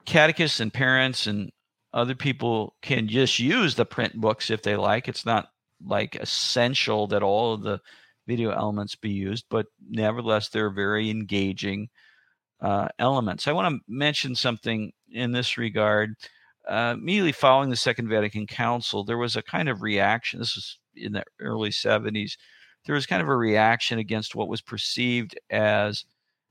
[0.05, 1.51] catechists and parents and
[1.93, 5.09] other people can just use the print books if they like.
[5.09, 5.47] It's not
[5.85, 7.81] like essential that all of the
[8.27, 11.89] video elements be used, but nevertheless, they're very engaging
[12.61, 13.47] uh, elements.
[13.47, 16.15] I want to mention something in this regard.
[16.69, 20.39] Uh, immediately following the Second Vatican Council, there was a kind of reaction.
[20.39, 22.37] This was in the early 70s
[22.85, 26.05] there was kind of a reaction against what was perceived as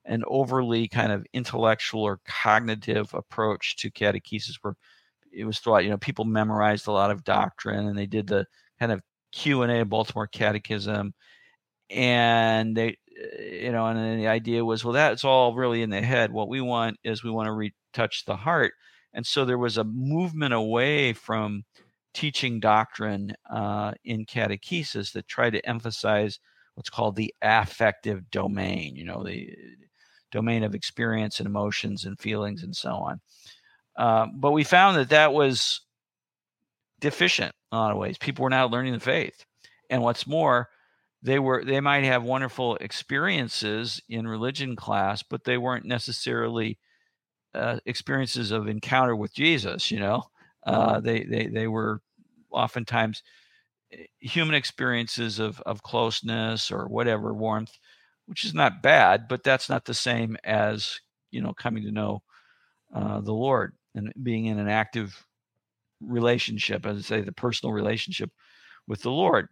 [0.06, 4.76] an overly kind of intellectual or cognitive approach to catechesis where
[5.32, 8.46] it was thought you know people memorized a lot of doctrine and they did the
[8.80, 11.14] kind of q&a of baltimore catechism.
[11.90, 12.98] And they
[13.40, 16.32] you know and the idea was well that's all really in the head.
[16.32, 18.74] What we want is we want to retouch the heart.
[19.14, 21.64] And so there was a movement away from
[22.14, 26.40] teaching doctrine uh, in catechesis that try to emphasize
[26.76, 29.56] what's called the affective domain, you know, the
[30.32, 33.22] domain of experience and emotions and feelings and so on.
[33.96, 35.82] Uh, but we found that that was
[37.00, 38.18] deficient in a lot of ways.
[38.18, 39.46] People were not learning the faith.
[39.90, 40.70] And what's more,
[41.22, 46.80] they were they might have wonderful experiences in religion class, but they weren't necessarily
[47.54, 49.92] uh, experiences of encounter with Jesus.
[49.92, 50.24] You know,
[50.66, 52.02] uh, they they they were
[52.52, 53.24] oftentimes
[53.92, 57.78] eh, human experiences of of closeness or whatever warmth,
[58.26, 61.00] which is not bad, but that's not the same as
[61.32, 62.22] you know coming to know
[62.94, 65.26] uh, the Lord and being in an active
[66.02, 68.32] relationship, as I say, the personal relationship
[68.88, 69.48] with the Lord.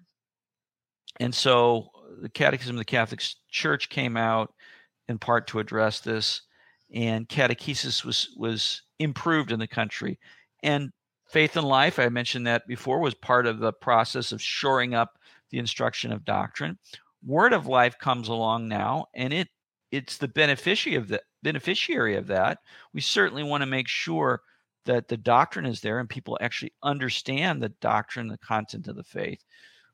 [1.19, 1.89] And so
[2.21, 4.53] the Catechism of the Catholic Church came out
[5.07, 6.41] in part to address this,
[6.93, 10.19] and catechesis was was improved in the country.
[10.63, 10.91] And
[11.31, 15.17] Faith and Life, I mentioned that before, was part of the process of shoring up
[15.49, 16.77] the instruction of doctrine.
[17.25, 19.47] Word of Life comes along now, and it
[19.91, 22.59] it's the beneficiary of the beneficiary of that.
[22.93, 24.41] We certainly want to make sure
[24.85, 29.03] that the doctrine is there and people actually understand the doctrine, the content of the
[29.03, 29.43] faith.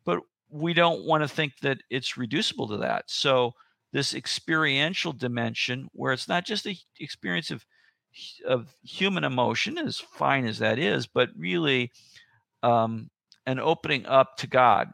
[0.06, 0.20] But
[0.50, 3.06] we don't want to think that it's reducible to that.
[3.08, 3.54] So
[3.92, 7.66] this experiential dimension, where it's not just the experience of
[8.46, 11.92] of human emotion, as fine as that is, but really
[12.64, 13.10] um,
[13.46, 14.90] an opening up to God.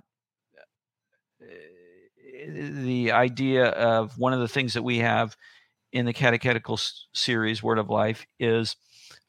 [2.47, 5.37] The idea of one of the things that we have
[5.91, 6.79] in the catechetical
[7.13, 8.75] series, Word of Life, is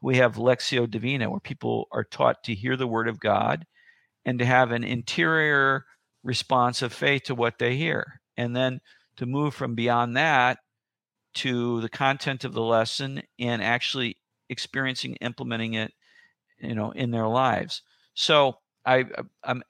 [0.00, 3.66] we have Lectio Divina, where people are taught to hear the Word of God
[4.24, 5.84] and to have an interior
[6.22, 8.20] response of faith to what they hear.
[8.36, 8.80] And then
[9.16, 10.58] to move from beyond that
[11.34, 14.16] to the content of the lesson and actually
[14.48, 15.92] experiencing implementing it
[16.58, 17.82] you know in their lives.
[18.14, 19.04] So i
[19.42, 19.62] i'm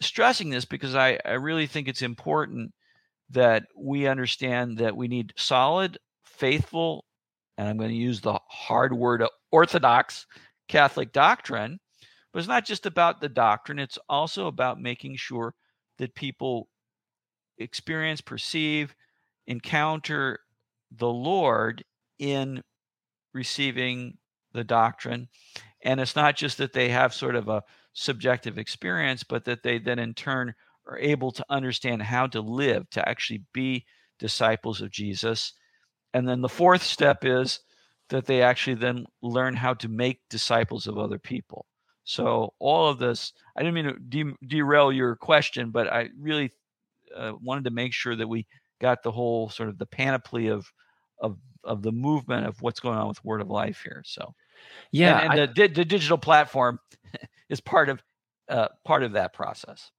[0.00, 2.72] stressing this because i i really think it's important
[3.30, 7.04] that we understand that we need solid faithful
[7.56, 10.26] and i'm going to use the hard word orthodox
[10.68, 11.78] catholic doctrine
[12.32, 15.54] but it's not just about the doctrine it's also about making sure
[15.98, 16.68] that people
[17.58, 18.94] experience perceive
[19.46, 20.40] encounter
[20.90, 21.84] the Lord
[22.18, 22.62] in
[23.34, 24.18] receiving
[24.52, 25.28] the doctrine.
[25.84, 29.78] And it's not just that they have sort of a subjective experience, but that they
[29.78, 30.54] then in turn
[30.86, 33.84] are able to understand how to live, to actually be
[34.18, 35.52] disciples of Jesus.
[36.14, 37.60] And then the fourth step is
[38.08, 41.66] that they actually then learn how to make disciples of other people.
[42.04, 46.50] So all of this, I didn't mean to de- derail your question, but I really
[47.14, 48.46] uh, wanted to make sure that we
[48.80, 50.70] got the whole sort of the panoply of
[51.20, 54.02] of of the movement of what's going on with Word of Life here.
[54.06, 54.34] So
[54.90, 56.78] yeah, and, and I, the, the digital platform
[57.48, 58.02] is part of
[58.48, 59.90] uh, part of that process.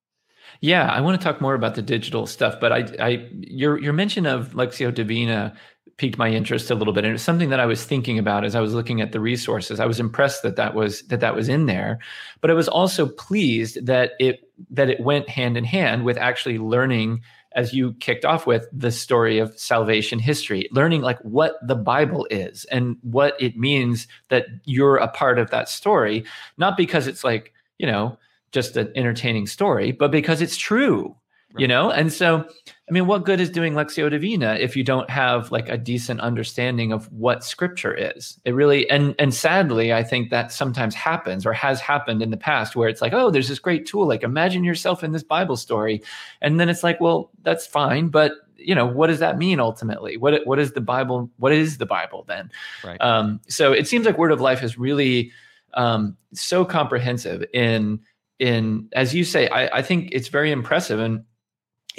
[0.61, 3.93] Yeah, I want to talk more about the digital stuff, but I, I, your your
[3.93, 5.55] mention of Lectio Divina
[5.97, 8.55] piqued my interest a little bit, and it's something that I was thinking about as
[8.55, 9.79] I was looking at the resources.
[9.79, 11.99] I was impressed that that was that that was in there,
[12.41, 14.39] but I was also pleased that it
[14.71, 17.21] that it went hand in hand with actually learning
[17.53, 22.27] as you kicked off with the story of salvation history, learning like what the Bible
[22.29, 26.23] is and what it means that you're a part of that story,
[26.57, 28.17] not because it's like, you know,
[28.51, 31.15] just an entertaining story, but because it's true.
[31.57, 31.89] You know?
[31.89, 35.67] And so, I mean, what good is doing Lectio Divina if you don't have like
[35.67, 38.39] a decent understanding of what scripture is?
[38.45, 42.37] It really, and, and sadly, I think that sometimes happens or has happened in the
[42.37, 44.07] past where it's like, oh, there's this great tool.
[44.07, 46.03] Like imagine yourself in this Bible story.
[46.41, 48.09] And then it's like, well, that's fine.
[48.09, 51.77] But you know what does that mean ultimately what what is the bible what is
[51.77, 52.51] the bible then
[52.83, 55.31] right um, so it seems like word of life is really
[55.75, 57.99] um, so comprehensive in
[58.39, 61.23] in as you say I, I think it's very impressive in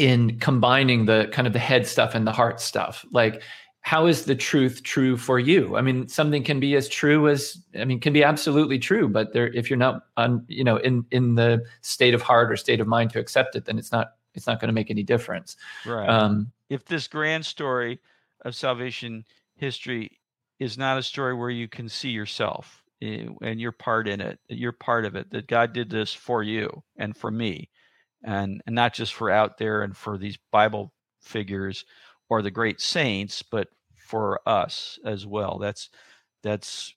[0.01, 3.05] in combining the kind of the head stuff and the heart stuff.
[3.13, 3.43] Like
[3.83, 5.77] how is the truth true for you?
[5.77, 9.33] I mean something can be as true as i mean can be absolutely true but
[9.33, 12.81] there if you're not on you know in in the state of heart or state
[12.81, 15.57] of mind to accept it then it's not it's not going to make any difference.
[15.85, 16.09] Right.
[16.09, 18.01] Um if this grand story
[18.45, 19.25] of salvation
[19.57, 20.19] history
[20.59, 24.39] is not a story where you can see yourself Eh, and you're part in it
[24.49, 27.71] you're part of it that god did this for you and for me
[28.23, 31.85] and, and not just for out there and for these bible figures
[32.29, 35.91] or the great saints but for us as well that's
[36.43, 36.95] that's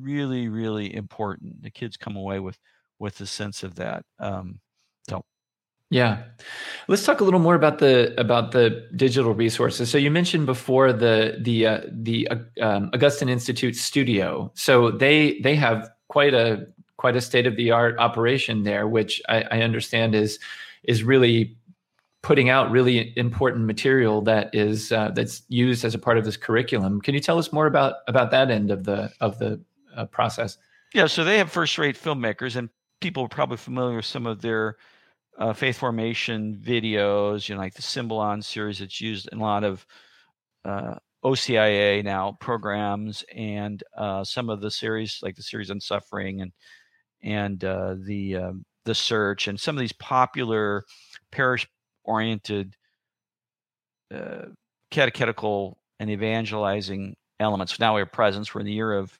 [0.00, 2.58] really really important the kids come away with
[2.98, 4.60] with a sense of that um,
[5.08, 5.24] so
[5.92, 6.22] yeah.
[6.88, 9.90] Let's talk a little more about the about the digital resources.
[9.90, 14.50] So you mentioned before the the uh, the uh, um, Augustine Institute studio.
[14.54, 19.20] So they they have quite a quite a state of the art operation there, which
[19.28, 20.38] I, I understand is
[20.84, 21.56] is really
[22.22, 26.36] putting out really important material that is uh, that's used as a part of this
[26.36, 27.00] curriculum.
[27.00, 29.60] Can you tell us more about about that end of the of the
[29.96, 30.58] uh, process?
[30.94, 32.68] Yeah, so they have first rate filmmakers, and
[33.00, 34.76] people are probably familiar with some of their
[35.38, 39.64] uh, faith formation videos, you know, like the Symbolon series that's used in a lot
[39.64, 39.86] of
[40.64, 46.40] uh, OCIA now programs, and uh, some of the series like the series on suffering
[46.40, 46.52] and
[47.22, 50.84] and uh, the um, the search and some of these popular
[51.30, 51.68] parish
[52.04, 52.76] oriented
[54.12, 54.46] uh,
[54.90, 57.78] catechetical and evangelizing elements.
[57.78, 58.54] Now we have presence.
[58.54, 59.18] We're in the year of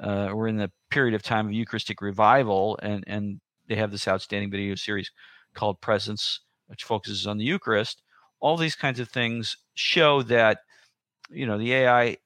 [0.00, 4.08] uh, we're in the period of time of Eucharistic revival, and and they have this
[4.08, 5.10] outstanding video series
[5.54, 8.02] called Presence, which focuses on the Eucharist.
[8.40, 10.58] All these kinds of things show that
[11.30, 12.16] you know the AI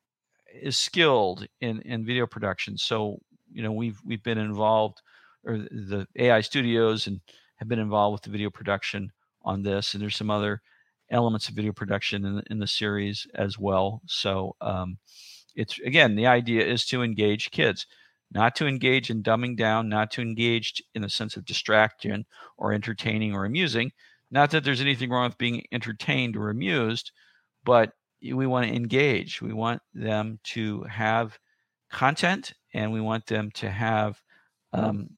[0.62, 2.76] is skilled in in video production.
[2.78, 3.18] So
[3.52, 5.02] you know we've we've been involved,
[5.48, 7.20] or the AI studios and
[7.56, 9.11] have been involved with the video production
[9.42, 10.62] on this, and there's some other
[11.11, 14.02] elements of video production in the, in the series as well.
[14.06, 14.98] So um,
[15.56, 17.87] it's again the idea is to engage kids
[18.30, 22.72] not to engage in dumbing down, not to engage in the sense of distraction or
[22.72, 23.92] entertaining or amusing.
[24.30, 27.12] Not that there's anything wrong with being entertained or amused,
[27.64, 29.40] but we want to engage.
[29.40, 31.38] We want them to have
[31.90, 34.20] content and we want them to have,
[34.74, 35.08] um,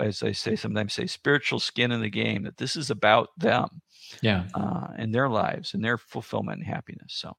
[0.00, 3.82] as I say, sometimes say spiritual skin in the game, that this is about them.
[4.22, 4.44] Yeah.
[4.54, 7.12] Uh, and their lives and their fulfillment and happiness.
[7.14, 7.36] So.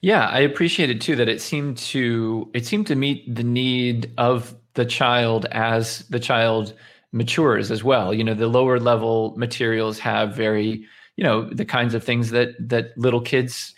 [0.00, 4.54] Yeah, I appreciated too that it seemed to it seemed to meet the need of
[4.74, 6.74] the child as the child
[7.12, 8.12] matures as well.
[8.14, 12.54] You know, the lower level materials have very, you know, the kinds of things that
[12.68, 13.74] that little kids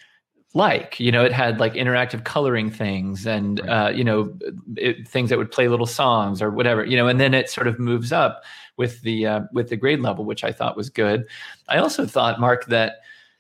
[0.59, 1.01] like.
[1.01, 4.37] You know, it had like interactive coloring things and uh, you know,
[4.77, 6.85] it, things that would play little songs or whatever.
[6.85, 8.43] You know, and then it sort of moves up
[8.77, 11.25] with the uh, with the grade level, which I thought was good.
[11.69, 12.97] I also thought, Mark, that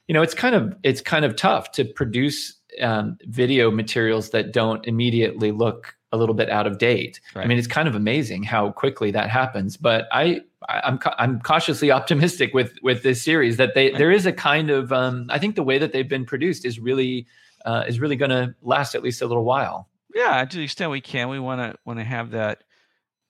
[0.07, 4.53] you know it's kind of it's kind of tough to produce um, video materials that
[4.53, 7.21] don't immediately look a little bit out of date.
[7.35, 7.45] Right.
[7.45, 9.77] I mean, it's kind of amazing how quickly that happens.
[9.77, 14.33] But I, I'm, I'm cautiously optimistic with with this series that they there is a
[14.33, 17.27] kind of um, I think the way that they've been produced is really
[17.65, 19.89] uh, is really going to last at least a little while.
[20.15, 22.63] Yeah, to the extent we can, we want to want to have that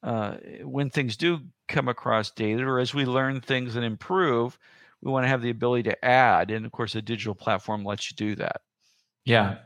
[0.02, 4.58] uh, when things do come across dated or as we learn things and improve
[5.02, 8.10] we want to have the ability to add and of course a digital platform lets
[8.10, 8.62] you do that
[9.24, 9.56] yeah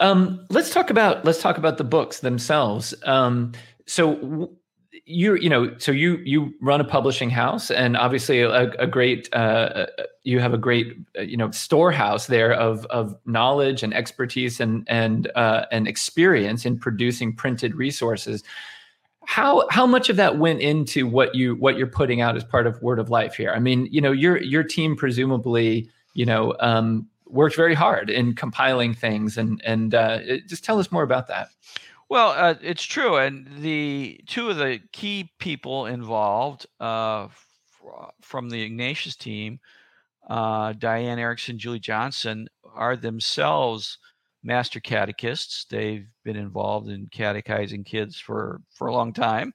[0.00, 2.94] Um, let's talk about let's talk about the books themselves.
[3.04, 3.52] Um,
[3.86, 4.50] so
[5.04, 9.28] you you know so you you run a publishing house and obviously a, a great
[9.34, 9.86] uh,
[10.24, 15.30] you have a great you know storehouse there of of knowledge and expertise and and
[15.34, 18.42] uh, and experience in producing printed resources
[19.26, 22.66] how how much of that went into what you what you're putting out as part
[22.66, 26.54] of word of life here i mean you know your your team presumably you know
[26.60, 31.28] um, worked very hard in compiling things and and uh, just tell us more about
[31.28, 31.48] that
[32.10, 37.28] well, uh, it's true, and the two of the key people involved uh,
[38.20, 39.60] from the Ignatius team,
[40.28, 43.98] uh, Diane Erickson, Julie Johnson, are themselves
[44.42, 45.66] master catechists.
[45.70, 49.54] They've been involved in catechizing kids for for a long time.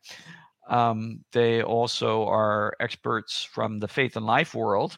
[0.70, 4.98] Um, they also are experts from the faith and life world,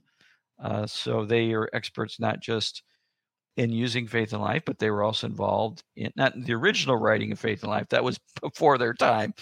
[0.60, 2.84] uh, so they are experts not just
[3.58, 6.96] in using Faith and Life, but they were also involved in not in the original
[6.96, 7.90] writing of Faith and Life.
[7.90, 9.34] That was before their time,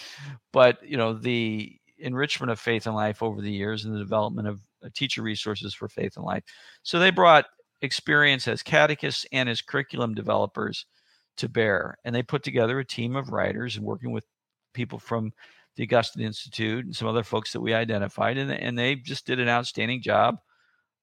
[0.51, 4.47] but you know the enrichment of Faith and Life over the years and the development
[4.47, 6.43] of uh, teacher resources for Faith and Life.
[6.83, 7.45] So they brought
[7.81, 10.85] experience as catechists and as curriculum developers
[11.37, 14.25] to bear, and they put together a team of writers and working with
[14.73, 15.33] people from
[15.75, 19.41] the Augustine Institute and some other folks that we identified, and, and they just did
[19.41, 20.37] an outstanding job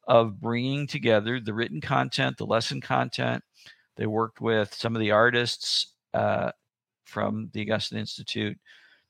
[0.09, 3.43] of bringing together the written content, the lesson content.
[3.97, 6.53] They worked with some of the artists uh,
[7.05, 8.59] from the Augustine Institute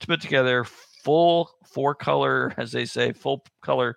[0.00, 3.96] to put together full four color, as they say, full color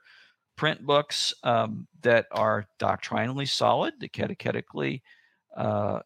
[0.56, 5.02] print books um, that are doctrinally solid, that catechetically
[5.58, 6.00] uh,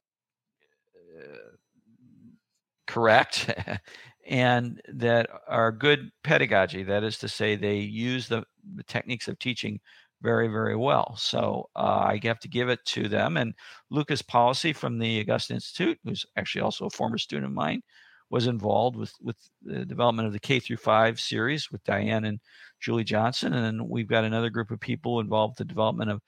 [2.88, 3.54] correct,
[4.28, 6.84] and that are good pedagogy.
[6.84, 8.44] That is to say, they use the,
[8.76, 9.80] the techniques of teaching
[10.22, 11.15] very, very well.
[11.17, 13.38] So uh, I have to give it to them.
[13.38, 13.53] And
[13.89, 17.82] Lucas Pollice from the Augustine Institute, who's actually also a former student of mine,
[18.30, 22.39] was involved with with the development of the K through five series with Diane and
[22.80, 26.22] Julie Johnson, and then we've got another group of people involved with the development of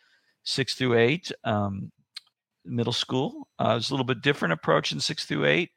[0.43, 1.91] six through eight um,
[2.65, 3.47] middle school.
[3.59, 5.69] Uh, it's a little bit different approach in six through eight.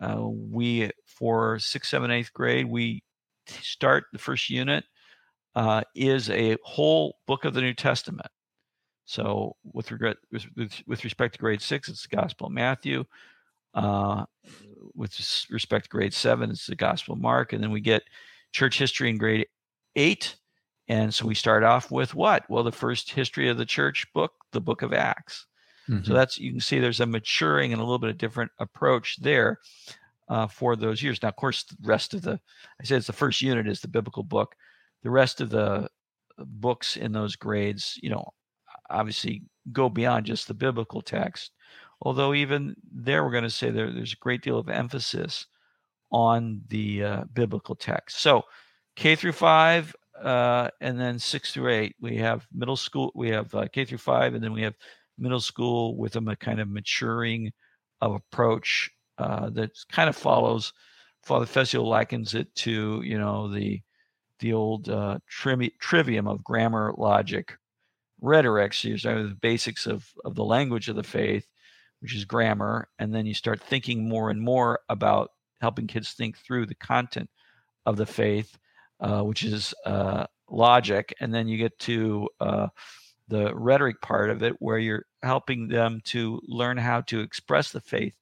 [0.00, 3.02] Uh, we for sixth, seventh, eighth grade, we
[3.46, 4.84] start the first unit
[5.54, 8.30] uh, is a whole book of the New Testament.
[9.06, 10.46] So, with regret with,
[10.86, 13.04] with respect to grade six, it's the Gospel of Matthew.
[13.74, 14.24] Uh,
[14.94, 18.02] with respect to grade seven, it's the Gospel of Mark, and then we get
[18.52, 19.46] church history in grade
[19.96, 20.36] eight.
[20.88, 22.48] And so we start off with what?
[22.50, 25.46] Well, the first history of the church book, the Book of Acts.
[25.88, 26.04] Mm-hmm.
[26.04, 29.16] So that's you can see there's a maturing and a little bit of different approach
[29.20, 29.60] there
[30.28, 31.22] uh, for those years.
[31.22, 32.40] Now, of course, the rest of the
[32.80, 34.54] I said it's the first unit is the biblical book
[35.04, 35.88] the rest of the
[36.38, 38.26] books in those grades, you know,
[38.90, 41.52] obviously go beyond just the biblical text.
[42.02, 45.46] Although even there, we're going to say there, there's a great deal of emphasis
[46.10, 48.20] on the uh, biblical text.
[48.20, 48.42] So
[48.96, 53.12] K through five, uh, and then six through eight, we have middle school.
[53.14, 54.74] We have uh, K through five, and then we have
[55.18, 57.52] middle school with a kind of maturing
[58.00, 60.72] of approach uh, that kind of follows.
[61.22, 63.80] Father Fessio likens it to you know the
[64.40, 67.56] the old uh, tri- trivium of grammar, logic,
[68.20, 68.74] rhetoric.
[68.74, 71.46] So you start with the basics of, of the language of the faith,
[72.00, 75.30] which is grammar, and then you start thinking more and more about
[75.60, 77.30] helping kids think through the content
[77.86, 78.56] of the faith,
[79.00, 82.68] uh, which is uh, logic, and then you get to uh,
[83.28, 87.80] the rhetoric part of it, where you're helping them to learn how to express the
[87.80, 88.14] faith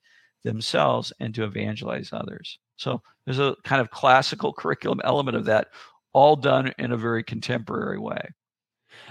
[0.45, 2.59] themselves and to evangelize others.
[2.77, 5.69] So there's a kind of classical curriculum element of that
[6.13, 8.29] all done in a very contemporary way.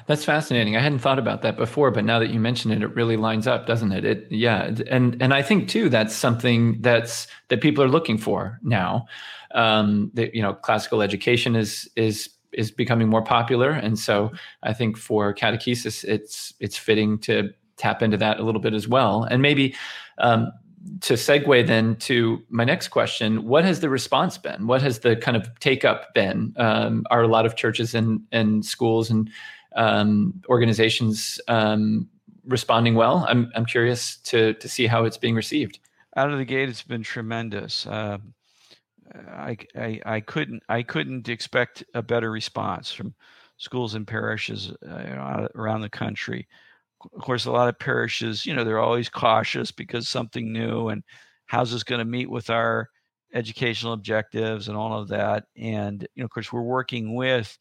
[0.07, 0.75] That's fascinating.
[0.75, 3.47] I hadn't thought about that before, but now that you mention it, it really lines
[3.47, 4.05] up, doesn't it?
[4.05, 8.59] It yeah, and and I think too that's something that's that people are looking for
[8.63, 9.05] now.
[9.53, 14.31] Um, that you know, classical education is is is becoming more popular, and so
[14.63, 18.87] I think for catechesis, it's it's fitting to tap into that a little bit as
[18.87, 19.75] well, and maybe
[20.17, 20.51] um,
[21.01, 24.67] to segue then to my next question, what has the response been?
[24.67, 26.53] What has the kind of take up been?
[26.57, 29.29] Um, are a lot of churches and, and schools and
[29.75, 32.09] um, organizations um,
[32.45, 33.25] responding well?
[33.27, 35.79] I'm, I'm curious to, to see how it's being received.
[36.15, 37.85] Out of the gate, it's been tremendous.
[37.85, 38.17] Uh,
[39.29, 43.13] I, I, I, couldn't I couldn't expect a better response from
[43.57, 46.47] schools and parishes uh, you know, around the country
[47.13, 51.03] of course, a lot of parishes, you know, they're always cautious because something new and
[51.45, 52.87] how's this going to meet with our
[53.33, 55.45] educational objectives and all of that.
[55.57, 57.57] And, you know, of course, we're working with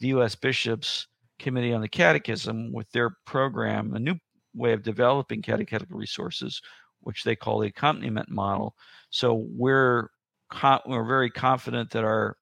[0.00, 0.34] the U.S.
[0.34, 1.06] Bishops
[1.38, 4.14] Committee on the Catechism with their program, a new
[4.54, 6.60] way of developing catechetical resources
[7.04, 8.74] which they call the accompaniment model.
[9.10, 10.08] So we're
[10.86, 12.36] we're very confident that our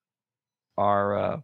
[0.78, 1.40] our uh,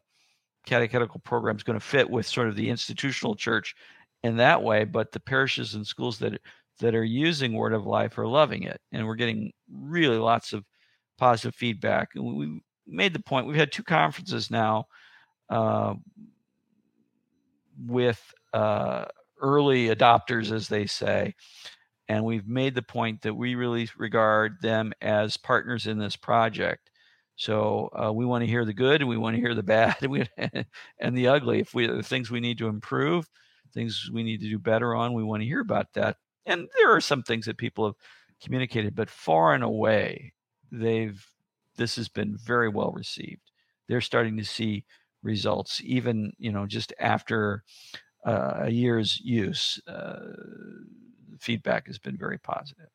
[0.67, 3.75] catechetical program is going to fit with sort of the institutional church
[4.23, 4.85] in that way.
[4.85, 6.41] But the parishes and schools that
[6.81, 10.65] that are using Word of Life are loving it, and we're getting really lots of
[11.19, 12.11] positive feedback.
[12.15, 13.47] And we made the point.
[13.47, 14.87] We've had two conferences now
[15.51, 15.95] uh,
[17.87, 19.07] with uh,
[19.41, 21.35] early adopters, as they say,
[22.09, 26.91] and we've made the point that we really regard them as partners in this project.
[27.37, 29.97] So uh, we want to hear the good, and we want to hear the bad,
[30.03, 30.27] and, we,
[31.01, 31.61] and the ugly.
[31.61, 33.29] If we the things we need to improve,
[33.73, 36.17] things we need to do better on, we want to hear about that.
[36.47, 37.95] And there are some things that people have
[38.43, 40.33] communicated, but far and away,
[40.71, 41.25] they've
[41.77, 43.53] this has been very well received.
[43.89, 44.85] They're starting to see
[45.23, 47.65] results, even you know just after
[48.25, 49.81] uh, a year's use.
[49.87, 50.19] Uh,
[51.41, 52.89] feedback has been very positive.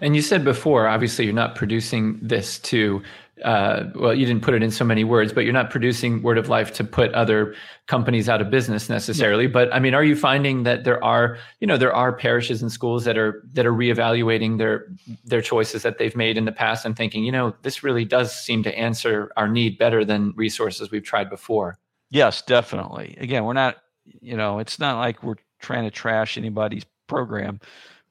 [0.00, 3.02] And you said before, obviously, you're not producing this to,
[3.44, 6.38] uh, well, you didn't put it in so many words, but you're not producing Word
[6.38, 7.54] of Life to put other
[7.86, 9.44] companies out of business necessarily.
[9.44, 9.50] Yeah.
[9.50, 12.70] But I mean, are you finding that there are, you know, there are parishes and
[12.70, 14.86] schools that are that are reevaluating their
[15.24, 18.34] their choices that they've made in the past and thinking, you know, this really does
[18.34, 21.78] seem to answer our need better than resources we've tried before.
[22.10, 23.16] Yes, definitely.
[23.20, 27.60] Again, we're not, you know, it's not like we're trying to trash anybody's program.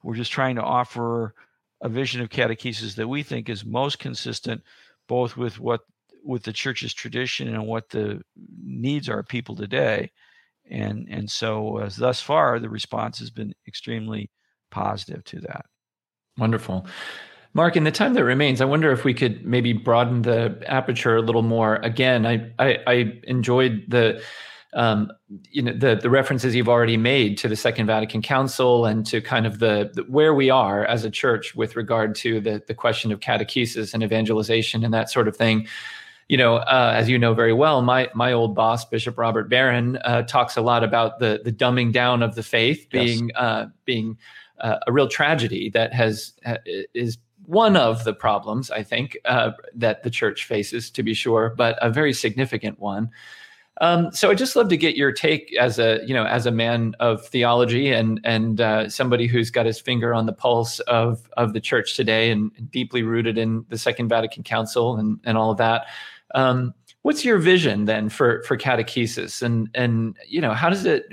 [0.02, 1.34] We're just trying to offer
[1.82, 4.62] a vision of catechesis that we think is most consistent
[5.08, 5.80] both with what
[6.22, 8.20] with the church's tradition and what the
[8.62, 10.10] needs are of people today.
[10.70, 14.30] And and so uh, thus far the response has been extremely
[14.70, 15.66] positive to that.
[16.38, 16.86] Wonderful.
[17.52, 21.16] Mark in the time that remains i wonder if we could maybe broaden the aperture
[21.16, 21.76] a little more.
[21.76, 24.22] Again i i, I enjoyed the
[24.72, 25.10] um,
[25.50, 29.20] you know the the references you've already made to the Second Vatican Council and to
[29.20, 32.74] kind of the, the, where we are as a church with regard to the the
[32.74, 35.66] question of catechesis and evangelization and that sort of thing.
[36.28, 39.96] You know, uh, as you know very well, my my old boss, Bishop Robert Barron,
[40.04, 43.36] uh, talks a lot about the the dumbing down of the faith being yes.
[43.36, 44.16] uh, being
[44.60, 46.34] uh, a real tragedy that has
[46.94, 51.52] is one of the problems I think uh, that the church faces, to be sure,
[51.56, 53.10] but a very significant one.
[53.80, 56.50] Um, so I'd just love to get your take as a you know as a
[56.50, 61.28] man of theology and and uh, somebody who's got his finger on the pulse of
[61.36, 65.50] of the church today and deeply rooted in the Second Vatican Council and and all
[65.50, 65.86] of that.
[66.34, 71.06] Um, what's your vision then for for catechesis and and you know how does it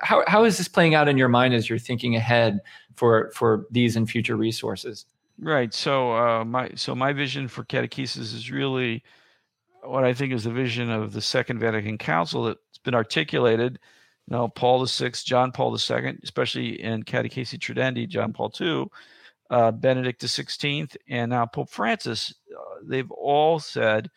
[0.00, 2.60] how how is this playing out in your mind as you're thinking ahead
[2.94, 5.06] for for these and future resources?
[5.40, 5.74] Right.
[5.74, 9.02] So uh, my so my vision for catechesis is really
[9.82, 13.78] what I think is the vision of the Second Vatican Council that's been articulated.
[14.28, 18.86] You know, Paul VI, John Paul II, especially in Catechesi Tradendae, John Paul II,
[19.50, 22.32] uh, Benedict XVI, and now Pope Francis.
[22.56, 24.08] Uh, they've all said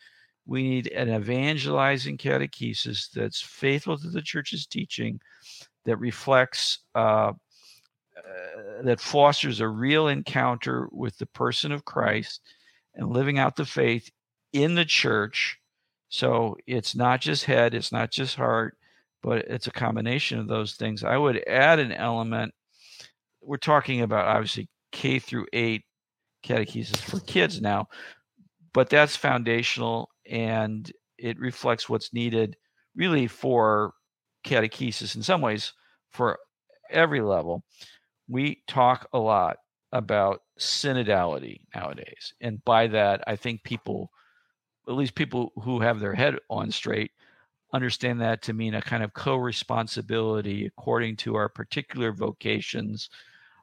[0.46, 5.20] we need an evangelizing catechesis that's faithful to the church's teaching,
[5.84, 7.32] that reflects, uh,
[8.16, 12.40] uh that fosters a real encounter with the person of Christ
[12.94, 14.10] and living out the faith
[14.52, 15.58] in the church.
[16.08, 18.76] So it's not just head, it's not just heart,
[19.22, 21.02] but it's a combination of those things.
[21.04, 22.54] I would add an element.
[23.42, 25.84] We're talking about obviously K through eight
[26.44, 27.88] catechesis for kids now,
[28.72, 32.56] but that's foundational and it reflects what's needed
[32.94, 33.94] really for
[34.44, 35.72] catechesis in some ways
[36.12, 36.38] for
[36.90, 37.64] every level.
[38.28, 39.58] We talk a lot
[39.92, 42.34] about synodality nowadays.
[42.40, 44.10] And by that, I think people
[44.88, 47.10] at least people who have their head on straight
[47.72, 53.10] understand that to mean a kind of co-responsibility according to our particular vocations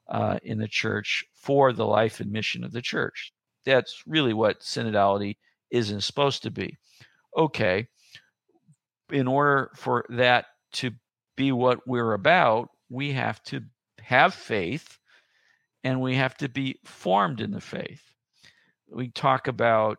[0.10, 3.34] uh, in the church for the life and mission of the church.
[3.66, 5.38] That's really what synodality
[5.72, 6.78] isn't supposed to be.
[7.38, 7.88] Okay,
[9.12, 10.92] in order for that to
[11.36, 13.62] be what we're about, we have to
[14.00, 15.00] have faith
[15.84, 18.04] and we have to be formed in the faith.
[18.92, 19.98] We talk about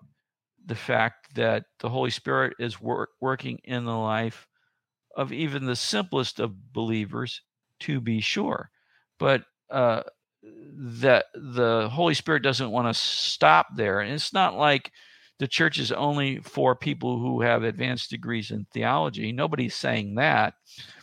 [0.66, 4.46] the fact that the Holy Spirit is wor- working in the life
[5.16, 7.40] of even the simplest of believers,
[7.80, 8.70] to be sure.
[9.18, 10.02] But uh,
[10.42, 14.00] that the Holy Spirit doesn't want to stop there.
[14.00, 14.90] And it's not like
[15.38, 19.32] the church is only for people who have advanced degrees in theology.
[19.32, 20.54] Nobody's saying that.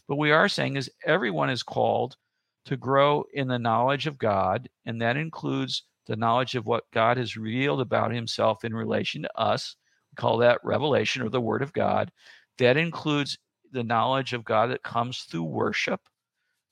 [0.07, 2.15] But we are saying is everyone is called
[2.65, 7.15] to grow in the knowledge of God, and that includes the knowledge of what God
[7.15, 9.77] has revealed about himself in relation to us.
[10.11, 12.11] We call that revelation or the word of God.
[12.57, 13.37] That includes
[13.71, 16.01] the knowledge of God that comes through worship.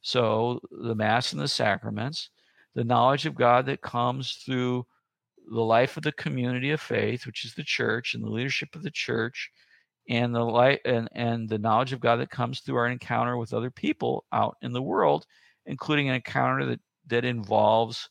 [0.02, 2.32] So the Mass and the sacraments,
[2.76, 4.86] the knowledge of God that comes through
[5.50, 8.84] the life of the community of faith, which is the church and the leadership of
[8.84, 9.50] the church,
[10.10, 13.54] and the light and, and the knowledge of God that comes through our encounter with
[13.54, 15.26] other people out in the world,
[15.66, 18.10] including an encounter that, that involves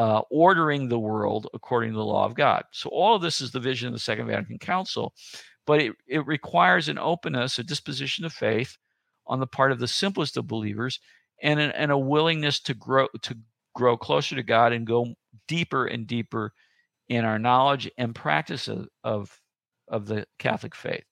[0.00, 2.64] uh, ordering the world according to the law of God.
[2.72, 5.12] So all of this is the vision of the Second Vatican Council,
[5.66, 8.78] but it, it requires an openness, a disposition of faith
[9.26, 11.00] on the part of the simplest of believers,
[11.42, 13.36] and, an, and a willingness to grow to
[13.74, 15.06] grow closer to God and go
[15.46, 16.54] deeper and deeper
[17.10, 19.38] in our knowledge and practice of, of,
[19.86, 21.04] of the Catholic faith.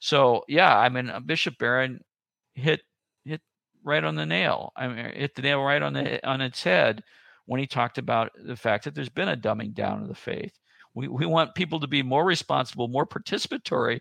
[0.00, 1.98] So yeah, I mean Bishop Barron
[2.54, 2.82] hit
[3.24, 3.40] hit
[3.82, 4.70] right on the nail.
[4.76, 7.02] I mean hit the nail right on the on its head
[7.46, 10.52] when he talked about the fact that there's been a dumbing down of the faith.
[10.94, 14.00] We we want people to be more responsible, more participatory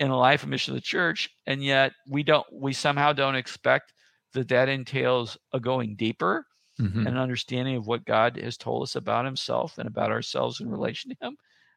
[0.00, 3.36] in the life and mission of the church, and yet we don't we somehow don't
[3.36, 3.92] expect
[4.32, 6.46] that that entails a going deeper
[6.80, 7.00] mm-hmm.
[7.00, 10.70] and an understanding of what God has told us about Himself and about ourselves in
[10.70, 11.36] relation to Him.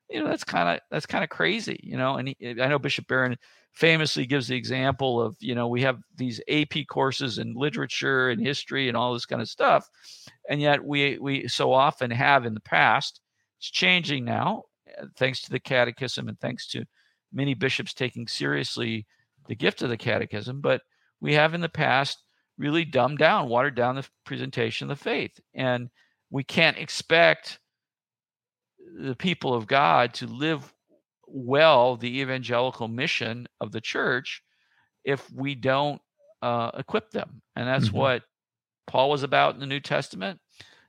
[0.09, 1.79] You know, that's kind of that's kind of crazy.
[1.83, 3.37] You know, and he, I know Bishop Barron
[3.73, 8.41] famously gives the example of you know we have these AP courses in literature and
[8.41, 9.87] history and all this kind of stuff,
[10.49, 13.21] and yet we we so often have in the past.
[13.59, 14.63] It's changing now,
[15.01, 16.85] uh, thanks to the Catechism and thanks to
[17.33, 19.05] many bishops taking seriously
[19.47, 20.61] the gift of the Catechism.
[20.61, 20.81] But
[21.21, 22.23] we have in the past
[22.57, 25.39] really dumbed down, watered down the presentation of the faith.
[25.53, 25.89] And
[26.29, 27.59] we can't expect
[28.95, 30.73] the people of God to live
[31.27, 34.41] well the evangelical mission of the church
[35.03, 36.01] if we don't
[36.41, 37.41] uh, equip them.
[37.55, 37.97] And that's mm-hmm.
[37.97, 38.23] what
[38.87, 40.39] Paul was about in the New Testament.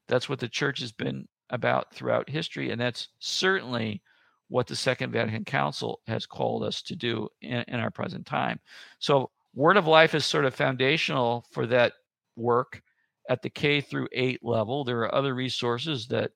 [0.08, 2.70] That's what the church has been about throughout history.
[2.70, 4.02] And that's certainly
[4.48, 8.60] what the Second Vatican Council has called us to do in, in our present time.
[8.98, 11.94] So Word of Life is sort of foundational for that
[12.36, 12.82] work
[13.28, 14.84] at the K through 8 level.
[14.84, 16.30] There are other resources that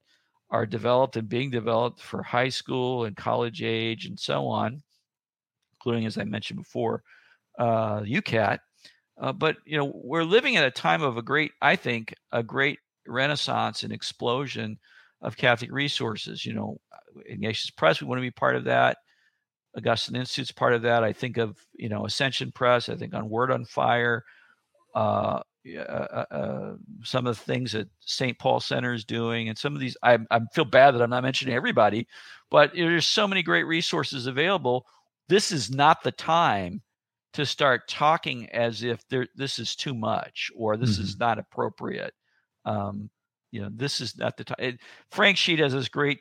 [0.51, 4.83] are developed and being developed for high school and college age and so on,
[5.75, 7.03] including, as I mentioned before,
[7.59, 8.59] uh, YOUCAT.
[9.21, 12.43] Uh, but you know, we're living at a time of a great, I think, a
[12.43, 14.79] great renaissance and explosion
[15.23, 16.45] of Catholic resources.
[16.45, 16.81] You know,
[17.27, 18.97] Ignatius Press, we want to be part of that.
[19.77, 21.05] Augustine Institute's part of that.
[21.05, 22.89] I think of you know Ascension Press.
[22.89, 24.25] I think on Word on Fire.
[24.95, 25.41] Uh,
[25.77, 28.39] uh, uh, uh, some of the things that St.
[28.39, 31.23] Paul Center is doing, and some of these, I, I feel bad that I'm not
[31.23, 32.07] mentioning everybody,
[32.51, 34.87] but there's so many great resources available.
[35.29, 36.83] This is not the time
[37.35, 41.05] to start talking as if there, this is too much or this mm-hmm.
[41.05, 42.15] is not appropriate.
[42.65, 43.11] Um,
[43.53, 44.79] you know, this is not the time.
[45.11, 46.21] Frank Sheed has this great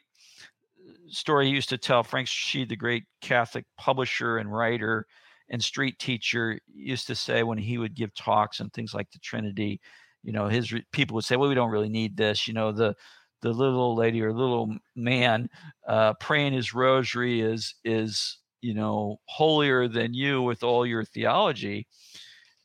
[1.07, 2.03] story he used to tell.
[2.03, 5.07] Frank Sheed, the great Catholic publisher and writer
[5.49, 9.19] and street teacher, used to say when he would give talks and things like the
[9.19, 9.81] Trinity,
[10.23, 12.71] you know, his re- people would say, "Well, we don't really need this." You know,
[12.71, 12.95] the
[13.41, 15.49] the little lady or little man
[15.87, 21.87] uh, praying his rosary is is you know holier than you with all your theology.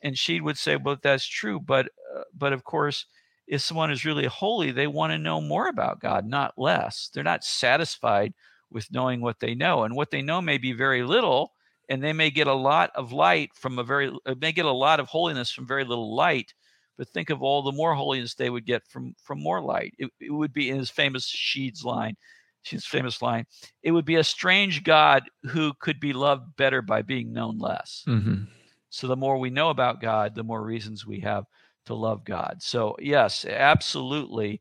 [0.03, 3.07] And she would say, "Well, that's true, but uh, but of course."
[3.47, 7.11] if someone is really holy, they want to know more about God, not less.
[7.13, 8.33] They're not satisfied
[8.71, 9.85] with knowing what they know.
[9.85, 11.53] And what they know may be very little,
[11.89, 14.73] and they may get a lot of light from a very, uh, may get a
[14.73, 16.55] lot of holiness from very little light.
[16.97, 19.95] But think of all the more holiness they would get from from more light.
[19.99, 22.15] It, it would be in his famous Sheed's line,
[22.63, 23.47] his famous line.
[23.83, 28.05] It would be a strange God who could be loved better by being known less.
[28.07, 28.45] Mm-hmm.
[28.91, 31.47] So the more we know about God, the more reasons we have
[31.87, 32.59] to love God.
[32.61, 34.61] So, yes, absolutely.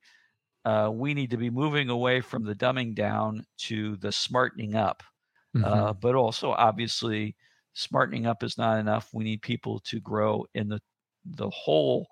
[0.66, 5.04] Uh, we need to be moving away from the dumbing down to the smartening up.
[5.56, 5.66] Mm-hmm.
[5.66, 7.36] Uh, but also, obviously,
[7.74, 9.10] smartening up is not enough.
[9.14, 10.80] We need people to grow in the
[11.26, 12.08] the whole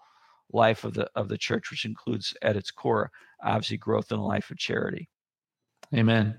[0.53, 3.11] life of the of the church, which includes at its core,
[3.43, 5.09] obviously, growth in the life of charity.
[5.93, 6.37] Amen.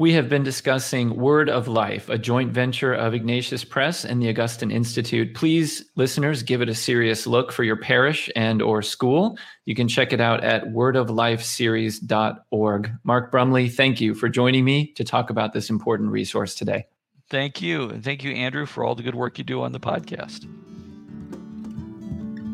[0.00, 4.30] We have been discussing Word of Life, a joint venture of Ignatius Press and the
[4.30, 5.34] Augustine Institute.
[5.34, 9.36] Please, listeners, give it a serious look for your parish and or school.
[9.66, 12.92] You can check it out at wordoflifeseries.org.
[13.04, 16.86] Mark Brumley, thank you for joining me to talk about this important resource today.
[17.28, 17.90] Thank you.
[17.90, 20.46] And thank you, Andrew, for all the good work you do on the podcast.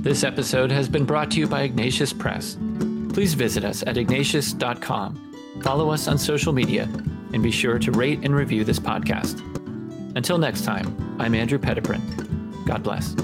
[0.02, 2.58] This episode has been brought to you by Ignatius Press.
[3.12, 5.25] Please visit us at ignatius.com.
[5.62, 6.84] Follow us on social media
[7.32, 9.40] and be sure to rate and review this podcast.
[10.16, 12.00] Until next time, I'm Andrew Petiprin.
[12.66, 13.14] God bless.